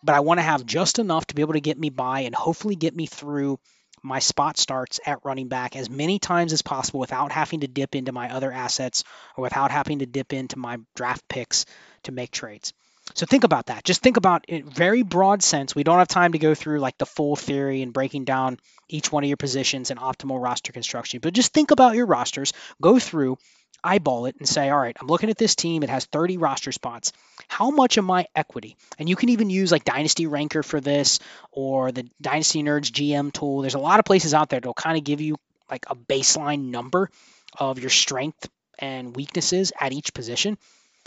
[0.02, 2.34] but I want to have just enough to be able to get me by and
[2.34, 3.58] hopefully get me through
[4.02, 7.94] my spot starts at running back as many times as possible without having to dip
[7.94, 9.02] into my other assets
[9.36, 11.66] or without having to dip into my draft picks
[12.04, 12.72] to make trades.
[13.14, 13.84] So think about that.
[13.84, 15.74] Just think about it very broad sense.
[15.74, 18.58] We don't have time to go through like the full theory and breaking down
[18.88, 22.52] each one of your positions and optimal roster construction, but just think about your rosters,
[22.80, 23.38] go through
[23.87, 25.82] eyeball it and say, all right, I'm looking at this team.
[25.82, 27.12] It has 30 roster spots.
[27.47, 28.76] How much of my equity?
[28.99, 31.20] And you can even use like Dynasty Ranker for this
[31.53, 33.61] or the Dynasty Nerds GM tool.
[33.61, 35.37] There's a lot of places out there that'll kind of give you
[35.70, 37.11] like a baseline number
[37.59, 40.59] of your strength and weaknesses at each position.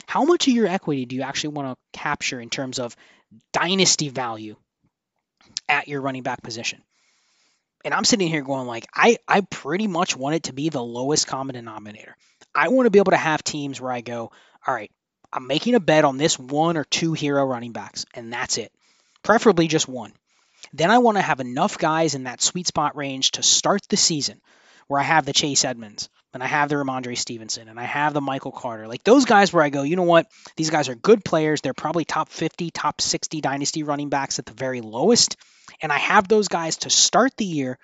[0.07, 2.95] How much of your equity do you actually want to capture in terms of
[3.51, 4.55] dynasty value
[5.67, 6.81] at your running back position?
[7.85, 10.83] And I'm sitting here going like I I pretty much want it to be the
[10.83, 12.15] lowest common denominator.
[12.55, 14.31] I want to be able to have teams where I go,
[14.65, 14.91] all right,
[15.31, 18.71] I'm making a bet on this one or two hero running backs, and that's it.
[19.23, 20.13] Preferably just one.
[20.73, 23.97] Then I want to have enough guys in that sweet spot range to start the
[23.97, 24.41] season
[24.87, 28.13] where I have the Chase Edmonds and I have the Rhamondre Stevenson and I have
[28.13, 28.87] the Michael Carter.
[28.87, 30.27] Like those guys where I go, you know what?
[30.55, 31.61] These guys are good players.
[31.61, 35.37] They're probably top 50, top 60 dynasty running backs at the very lowest.
[35.81, 37.77] And I have those guys to start the year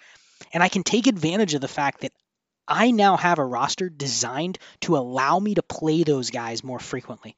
[0.51, 2.11] and I can take advantage of the fact that
[2.67, 7.35] I now have a roster designed to allow me to play those guys more frequently.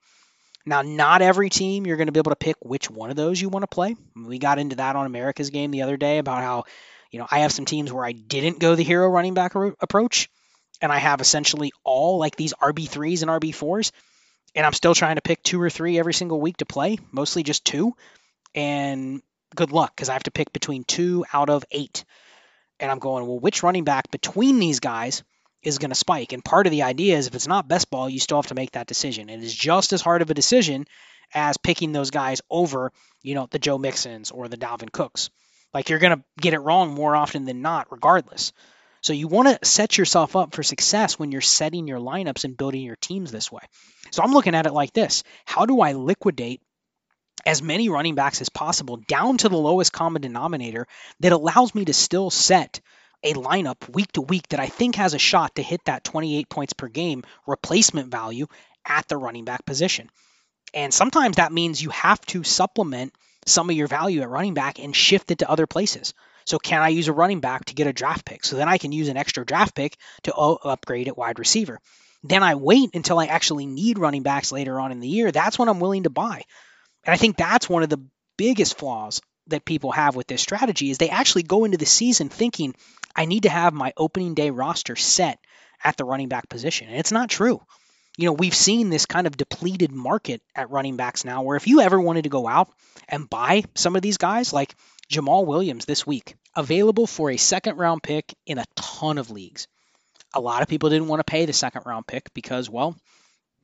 [0.65, 3.39] Now, not every team you're going to be able to pick which one of those
[3.41, 3.95] you want to play.
[4.15, 6.65] We got into that on America's game the other day about how,
[7.09, 10.29] you know, I have some teams where I didn't go the hero running back approach,
[10.81, 13.91] and I have essentially all like these RB3s and RB4s,
[14.55, 17.43] and I'm still trying to pick two or three every single week to play, mostly
[17.43, 17.93] just two.
[18.53, 19.21] And
[19.55, 22.03] good luck because I have to pick between two out of eight.
[22.79, 25.23] And I'm going, well, which running back between these guys
[25.63, 26.33] is going to spike.
[26.33, 28.55] And part of the idea is if it's not best ball, you still have to
[28.55, 29.29] make that decision.
[29.29, 30.85] It is just as hard of a decision
[31.33, 35.29] as picking those guys over, you know, the Joe Mixons or the Dalvin Cooks.
[35.73, 38.53] Like you're going to get it wrong more often than not, regardless.
[39.01, 42.57] So you want to set yourself up for success when you're setting your lineups and
[42.57, 43.61] building your teams this way.
[44.11, 46.61] So I'm looking at it like this How do I liquidate
[47.45, 50.87] as many running backs as possible down to the lowest common denominator
[51.19, 52.81] that allows me to still set
[53.23, 56.49] a lineup week to week that I think has a shot to hit that 28
[56.49, 58.47] points per game replacement value
[58.85, 60.09] at the running back position.
[60.73, 63.13] And sometimes that means you have to supplement
[63.45, 66.13] some of your value at running back and shift it to other places.
[66.45, 68.45] So can I use a running back to get a draft pick?
[68.45, 71.79] So then I can use an extra draft pick to upgrade at wide receiver.
[72.23, 75.31] Then I wait until I actually need running backs later on in the year.
[75.31, 76.43] That's when I'm willing to buy.
[77.07, 78.03] And I think that's one of the
[78.37, 82.27] biggest flaws that people have with this strategy is they actually go into the season
[82.27, 82.75] thinking
[83.15, 85.39] I need to have my opening day roster set
[85.83, 86.89] at the running back position.
[86.89, 87.61] And it's not true.
[88.17, 91.67] You know, we've seen this kind of depleted market at running backs now where if
[91.67, 92.69] you ever wanted to go out
[93.07, 94.75] and buy some of these guys, like
[95.09, 99.67] Jamaal Williams this week, available for a second round pick in a ton of leagues.
[100.33, 102.97] A lot of people didn't want to pay the second round pick because, well,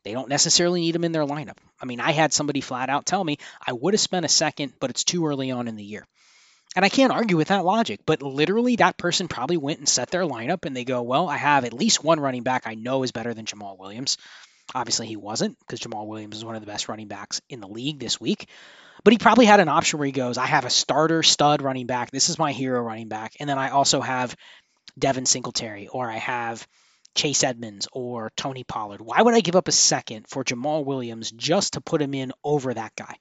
[0.03, 1.57] they don't necessarily need him in their lineup.
[1.81, 4.73] I mean, I had somebody flat out tell me I would have spent a second,
[4.79, 6.05] but it's too early on in the year.
[6.75, 10.09] And I can't argue with that logic, but literally that person probably went and set
[10.09, 13.03] their lineup and they go, well, I have at least one running back I know
[13.03, 14.17] is better than Jamaal Williams.
[14.73, 17.67] Obviously, he wasn't because Jamaal Williams is one of the best running backs in the
[17.67, 18.47] league this week.
[19.03, 21.85] But he probably had an option where he goes, I have a starter stud running
[21.85, 22.09] back.
[22.09, 23.33] This is my hero running back.
[23.39, 24.35] And then I also have
[24.97, 26.65] Devin Singletary or I have
[27.15, 29.01] Chase Edmonds or Tony Pollard.
[29.01, 32.33] Why would I give up a second for Jamaal Williams just to put him in
[32.43, 33.15] over that guy?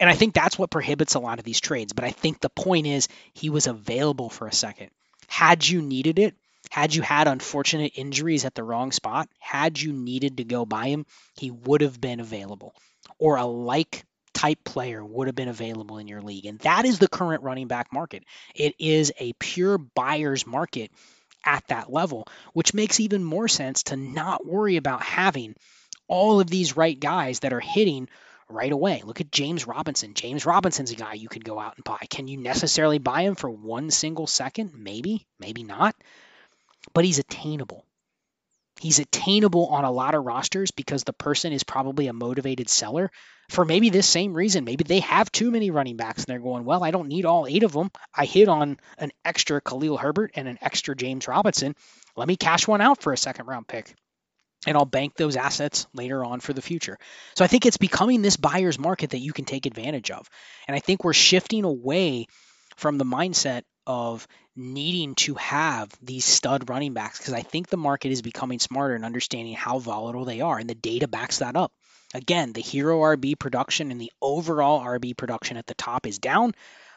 [0.00, 1.92] And I think that's what prohibits a lot of these trades.
[1.92, 4.90] But I think the point is he was available for a second.
[5.26, 6.34] Had you needed it,
[6.70, 10.88] had you had unfortunate injuries at the wrong spot, had you needed to go buy
[10.88, 11.06] him,
[11.36, 12.74] he would have been available.
[13.18, 14.04] Or a like
[14.34, 16.46] type player would have been available in your league.
[16.46, 18.24] And that is the current running back market.
[18.54, 20.92] It is a pure buyer's market
[21.48, 25.54] at that level, which makes even more sense to not worry about having
[26.06, 28.06] all of these right guys that are hitting
[28.50, 29.02] right away.
[29.02, 30.12] Look at James Robinson.
[30.12, 32.00] James Robinson's a guy you could go out and buy.
[32.10, 34.72] Can you necessarily buy him for one single second?
[34.74, 35.96] Maybe, maybe not.
[36.92, 37.84] But he's attainable.
[38.80, 43.10] He's attainable on a lot of rosters because the person is probably a motivated seller
[43.48, 44.64] for maybe this same reason.
[44.64, 47.46] Maybe they have too many running backs and they're going, well, I don't need all
[47.46, 47.90] eight of them.
[48.14, 51.74] I hit on an extra Khalil Herbert and an extra James Robinson.
[52.16, 53.94] Let me cash one out for a second round pick
[54.66, 56.98] and I'll bank those assets later on for the future.
[57.36, 60.28] So I think it's becoming this buyer's market that you can take advantage of.
[60.66, 62.26] And I think we're shifting away
[62.76, 64.26] from the mindset of
[64.56, 68.94] needing to have these stud running backs because I think the market is becoming smarter
[68.94, 70.58] and understanding how volatile they are.
[70.58, 71.72] And the data backs that up.
[72.14, 76.54] Again, the hero RB production and the overall RB production at the top is down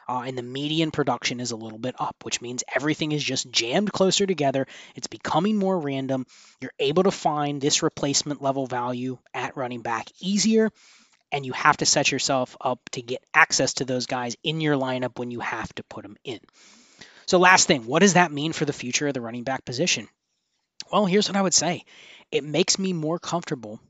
[0.08, 3.50] uh, and the median production is a little bit up, which means everything is just
[3.50, 4.66] jammed closer together.
[4.94, 6.26] It's becoming more random.
[6.60, 10.70] You're able to find this replacement level value at running back easier,
[11.30, 14.76] and you have to set yourself up to get access to those guys in your
[14.76, 16.40] lineup when you have to put them in.
[17.26, 20.08] So, last thing, what does that mean for the future of the running back position?
[20.92, 21.84] Well, here's what I would say
[22.30, 23.80] it makes me more comfortable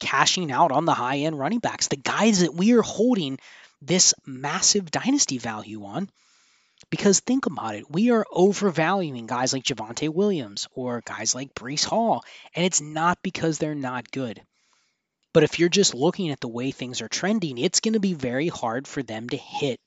[0.00, 3.38] cashing out on the high end running backs, the guys that we are holding
[3.82, 6.10] this massive dynasty value on.
[6.90, 11.84] Because think about it, we are overvaluing guys like Javonte Williams or guys like Breece
[11.84, 12.24] Hall,
[12.54, 14.42] and it's not because they're not good.
[15.32, 18.14] But if you're just looking at the way things are trending, it's going to be
[18.14, 19.78] very hard for them to hit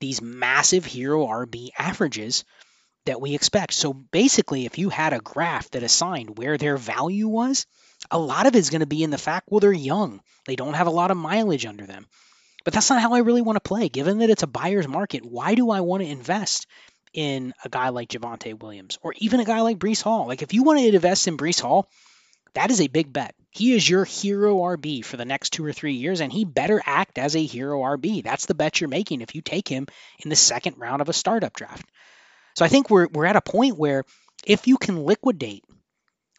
[0.00, 2.44] these massive hero RB averages
[3.06, 3.74] that we expect.
[3.74, 7.66] So basically, if you had a graph that assigned where their value was,
[8.10, 10.20] a lot of it's going to be in the fact, well, they're young.
[10.46, 12.06] They don't have a lot of mileage under them.
[12.64, 13.88] But that's not how I really want to play.
[13.88, 16.66] Given that it's a buyer's market, why do I want to invest
[17.12, 20.26] in a guy like Javonte Williams or even a guy like Breece Hall?
[20.26, 21.88] Like, if you want to invest in Breece Hall,
[22.54, 23.34] that is a big bet.
[23.50, 26.80] He is your hero RB for the next two or three years, and he better
[26.84, 28.22] act as a hero RB.
[28.22, 29.86] That's the bet you're making if you take him
[30.20, 31.84] in the second round of a startup draft.
[32.54, 34.04] So I think we're we're at a point where
[34.46, 35.64] if you can liquidate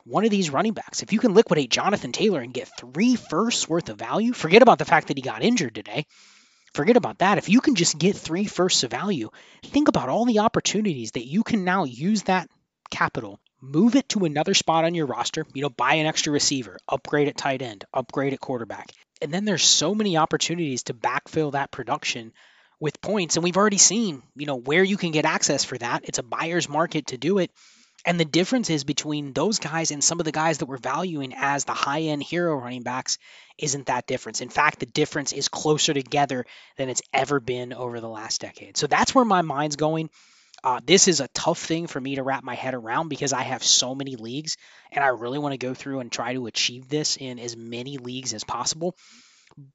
[0.05, 3.69] one of these running backs, if you can liquidate Jonathan Taylor and get three firsts
[3.69, 6.05] worth of value, forget about the fact that he got injured today.
[6.73, 7.37] Forget about that.
[7.37, 9.29] If you can just get three firsts of value,
[9.63, 12.49] think about all the opportunities that you can now use that
[12.89, 16.77] capital, move it to another spot on your roster, you know, buy an extra receiver,
[16.87, 18.91] upgrade at tight end, upgrade at quarterback.
[19.21, 22.33] And then there's so many opportunities to backfill that production
[22.79, 23.37] with points.
[23.37, 26.01] And we've already seen, you know, where you can get access for that.
[26.03, 27.51] It's a buyer's market to do it.
[28.05, 31.33] And the difference is between those guys and some of the guys that we're valuing
[31.35, 33.17] as the high end hero running backs
[33.57, 34.41] isn't that difference.
[34.41, 36.45] In fact, the difference is closer together
[36.77, 38.75] than it's ever been over the last decade.
[38.75, 40.09] So that's where my mind's going.
[40.63, 43.41] Uh, this is a tough thing for me to wrap my head around because I
[43.41, 44.57] have so many leagues
[44.91, 47.97] and I really want to go through and try to achieve this in as many
[47.97, 48.95] leagues as possible.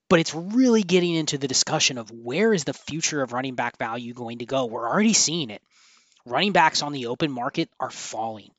[0.09, 3.79] But it's really getting into the discussion of where is the future of running back
[3.79, 4.67] value going to go.
[4.67, 5.63] We're already seeing it
[6.31, 8.51] running backs on the open market are falling.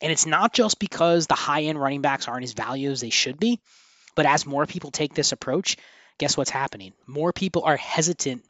[0.00, 3.10] And it's not just because the high end running backs aren't as valuable as they
[3.10, 3.60] should be,
[4.14, 5.76] but as more people take this approach,
[6.18, 6.92] guess what's happening?
[7.06, 8.44] More people are hesitant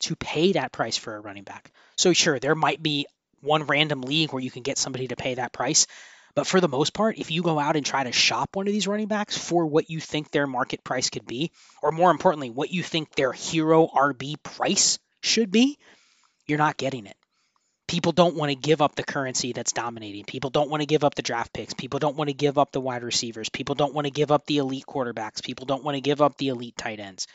[0.00, 1.72] to pay that price for a running back.
[1.96, 3.06] So, sure, there might be
[3.40, 5.86] one random league where you can get somebody to pay that price.
[6.34, 8.72] But for the most part, if you go out and try to shop one of
[8.72, 11.50] these running backs for what you think their market price could be,
[11.82, 15.78] or more importantly, what you think their hero RB price should be,
[16.46, 17.17] you're not getting it
[17.88, 20.24] people don't want to give up the currency that's dominating.
[20.24, 21.74] People don't want to give up the draft picks.
[21.74, 23.48] People don't want to give up the wide receivers.
[23.48, 25.42] People don't want to give up the elite quarterbacks.
[25.42, 27.26] People don't want to give up the elite tight ends.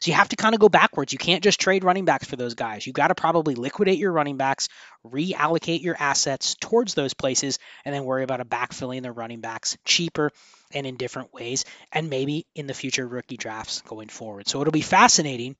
[0.00, 1.12] So you have to kind of go backwards.
[1.12, 2.86] You can't just trade running backs for those guys.
[2.86, 4.68] You got to probably liquidate your running backs,
[5.06, 9.78] reallocate your assets towards those places, and then worry about a backfilling the running backs
[9.84, 10.30] cheaper
[10.74, 14.48] and in different ways, and maybe in the future rookie drafts going forward.
[14.48, 15.54] So it'll be fascinating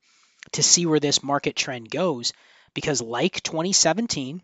[0.53, 2.33] to see where this market trend goes
[2.75, 4.43] because like 2017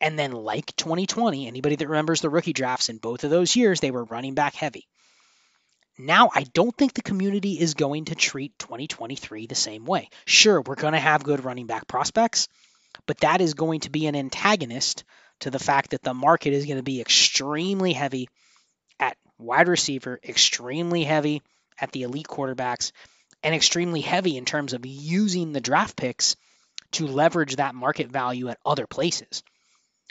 [0.00, 3.80] and then like 2020, anybody that remembers the rookie drafts in both of those years,
[3.80, 4.86] they were running back heavy.
[5.98, 10.10] Now, I don't think the community is going to treat 2023 the same way.
[10.26, 12.48] Sure, we're going to have good running back prospects,
[13.06, 15.04] but that is going to be an antagonist
[15.40, 18.28] to the fact that the market is going to be extremely heavy
[19.00, 21.42] at wide receiver, extremely heavy
[21.80, 22.92] at the elite quarterbacks,
[23.42, 26.36] and extremely heavy in terms of using the draft picks
[26.92, 29.42] to leverage that market value at other places.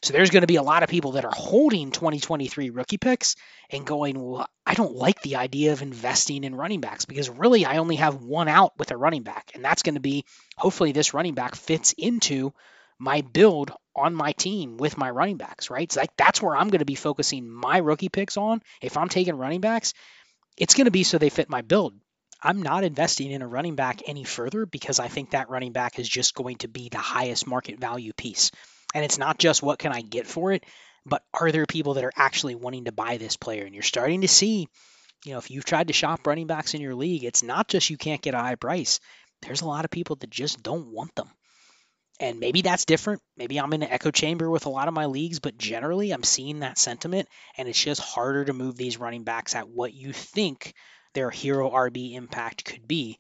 [0.04, 3.36] So there's going to be a lot of people that are holding 2023 rookie picks
[3.72, 7.66] and going, well, I don't like the idea of investing in running backs because really
[7.66, 9.52] I only have one out with a running back.
[9.56, 10.26] And that's going to be
[10.58, 12.54] hopefully this running back fits into
[13.00, 15.92] my build on my team with my running backs, right?
[15.92, 18.62] So like that's where I'm going to be focusing my rookie picks on.
[18.82, 19.94] If I'm taking running backs,
[20.58, 21.96] it's going to be so they fit my build.
[22.46, 25.98] I'm not investing in a running back any further because I think that running back
[25.98, 28.52] is just going to be the highest market value piece.
[28.94, 30.64] And it's not just what can I get for it,
[31.08, 33.66] but are there people that are actually wanting to buy this player?
[33.66, 34.68] And you're starting to see,
[35.26, 37.90] you know, if you've tried to shop running backs in your league, it's not just
[37.90, 39.00] you can't get a high price.
[39.42, 41.32] There's a lot of people that just don't want them.
[42.20, 43.24] And maybe that's different.
[43.36, 46.24] Maybe I'm in an echo chamber with a lot of my leagues, but generally I'm
[46.24, 47.28] seeing that sentiment,
[47.58, 50.76] and it's just harder to move these running backs at what you think
[51.16, 53.18] their hero RB impact could be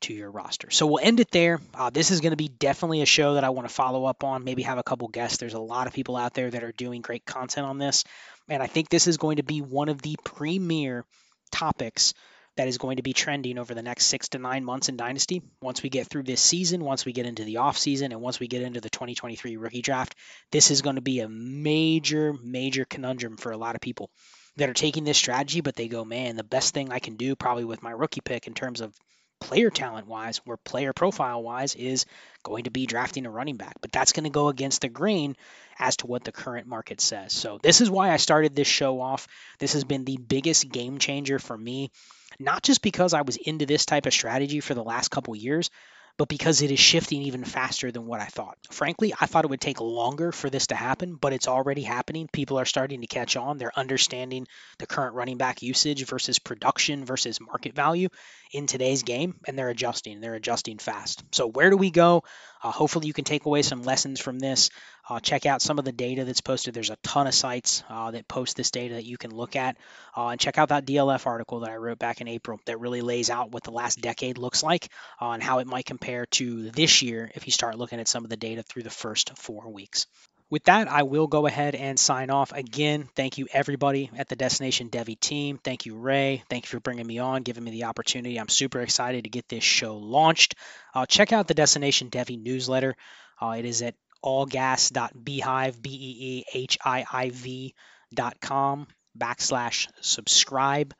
[0.00, 0.70] to your roster.
[0.70, 1.60] So we'll end it there.
[1.74, 4.22] Uh, this is going to be definitely a show that I want to follow up
[4.22, 5.38] on, maybe have a couple guests.
[5.38, 8.04] There's a lot of people out there that are doing great content on this.
[8.48, 11.04] And I think this is going to be one of the premier
[11.50, 12.14] topics
[12.56, 15.42] that is going to be trending over the next six to nine months in Dynasty.
[15.62, 18.40] Once we get through this season, once we get into the off season, and once
[18.40, 20.16] we get into the 2023 rookie draft,
[20.50, 24.10] this is going to be a major, major conundrum for a lot of people
[24.58, 27.34] that are taking this strategy, but they go, man, the best thing I can do
[27.34, 28.94] probably with my rookie pick in terms of
[29.40, 32.06] player talent wise or player profile wise is
[32.42, 33.74] going to be drafting a running back.
[33.80, 35.36] But that's going to go against the grain
[35.78, 37.32] as to what the current market says.
[37.32, 39.28] So this is why I started this show off.
[39.58, 41.90] This has been the biggest game changer for me,
[42.38, 45.70] not just because I was into this type of strategy for the last couple years,
[46.18, 48.58] but because it is shifting even faster than what I thought.
[48.70, 52.28] Frankly, I thought it would take longer for this to happen, but it's already happening.
[52.30, 53.56] People are starting to catch on.
[53.56, 58.08] They're understanding the current running back usage versus production versus market value
[58.52, 60.20] in today's game, and they're adjusting.
[60.20, 61.22] They're adjusting fast.
[61.32, 62.24] So, where do we go?
[62.62, 64.70] Uh, hopefully, you can take away some lessons from this.
[65.08, 66.74] Uh, check out some of the data that's posted.
[66.74, 69.76] There's a ton of sites uh, that post this data that you can look at.
[70.16, 73.00] Uh, and check out that DLF article that I wrote back in April that really
[73.00, 74.88] lays out what the last decade looks like
[75.20, 78.24] uh, and how it might compare to this year if you start looking at some
[78.24, 80.06] of the data through the first four weeks.
[80.50, 82.52] With that, I will go ahead and sign off.
[82.52, 85.58] Again, thank you everybody at the Destination Devy team.
[85.62, 86.42] Thank you, Ray.
[86.48, 88.38] Thank you for bringing me on, giving me the opportunity.
[88.38, 90.54] I'm super excited to get this show launched.
[90.94, 92.96] Uh, check out the Destination Devy newsletter.
[93.40, 97.74] Uh, it is at allgas.beehiiv, B-E-E-H-I-I-V
[98.14, 98.86] dot com
[99.16, 100.94] backslash subscribe.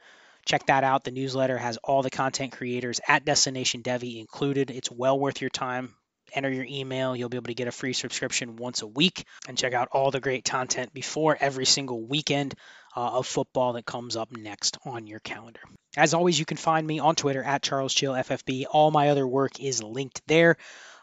[0.44, 1.04] Check that out.
[1.04, 4.70] The newsletter has all the content creators at Destination Devy included.
[4.70, 5.94] It's well worth your time
[6.32, 7.16] enter your email.
[7.16, 10.10] You'll be able to get a free subscription once a week and check out all
[10.10, 12.54] the great content before every single weekend
[12.96, 15.60] uh, of football that comes up next on your calendar.
[15.96, 18.66] As always, you can find me on Twitter at CharlesChillFFB.
[18.70, 20.56] All my other work is linked there.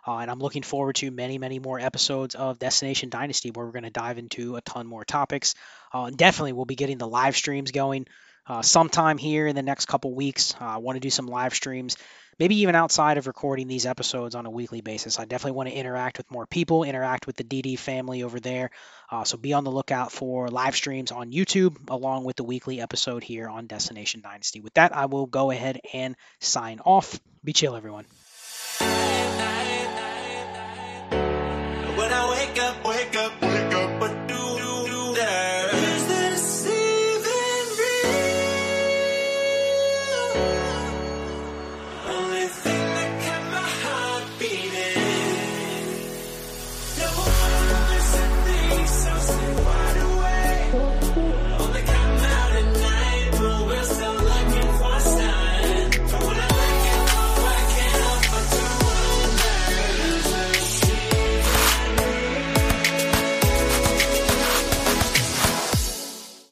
[0.07, 3.72] Uh, and I'm looking forward to many, many more episodes of Destination Dynasty where we're
[3.72, 5.56] going to dive into a ton more topics.
[5.94, 8.06] Uh, definitely, we'll be getting the live streams going
[8.48, 10.53] uh, sometime here in the next couple weeks.
[10.60, 11.98] Uh, I want to do some live streams
[12.40, 15.19] maybe even outside of recording these episodes on a weekly basis.
[15.19, 18.72] I definitely want to interact with more people, interact with the DD family over there.
[19.10, 22.82] Uh, so be on the lookout for live streams on YouTube along with the weekly
[22.82, 24.60] episode here on Destination Dynasty.
[24.60, 27.19] With that, I will go ahead and sign off.
[27.44, 28.06] Be chill, everyone.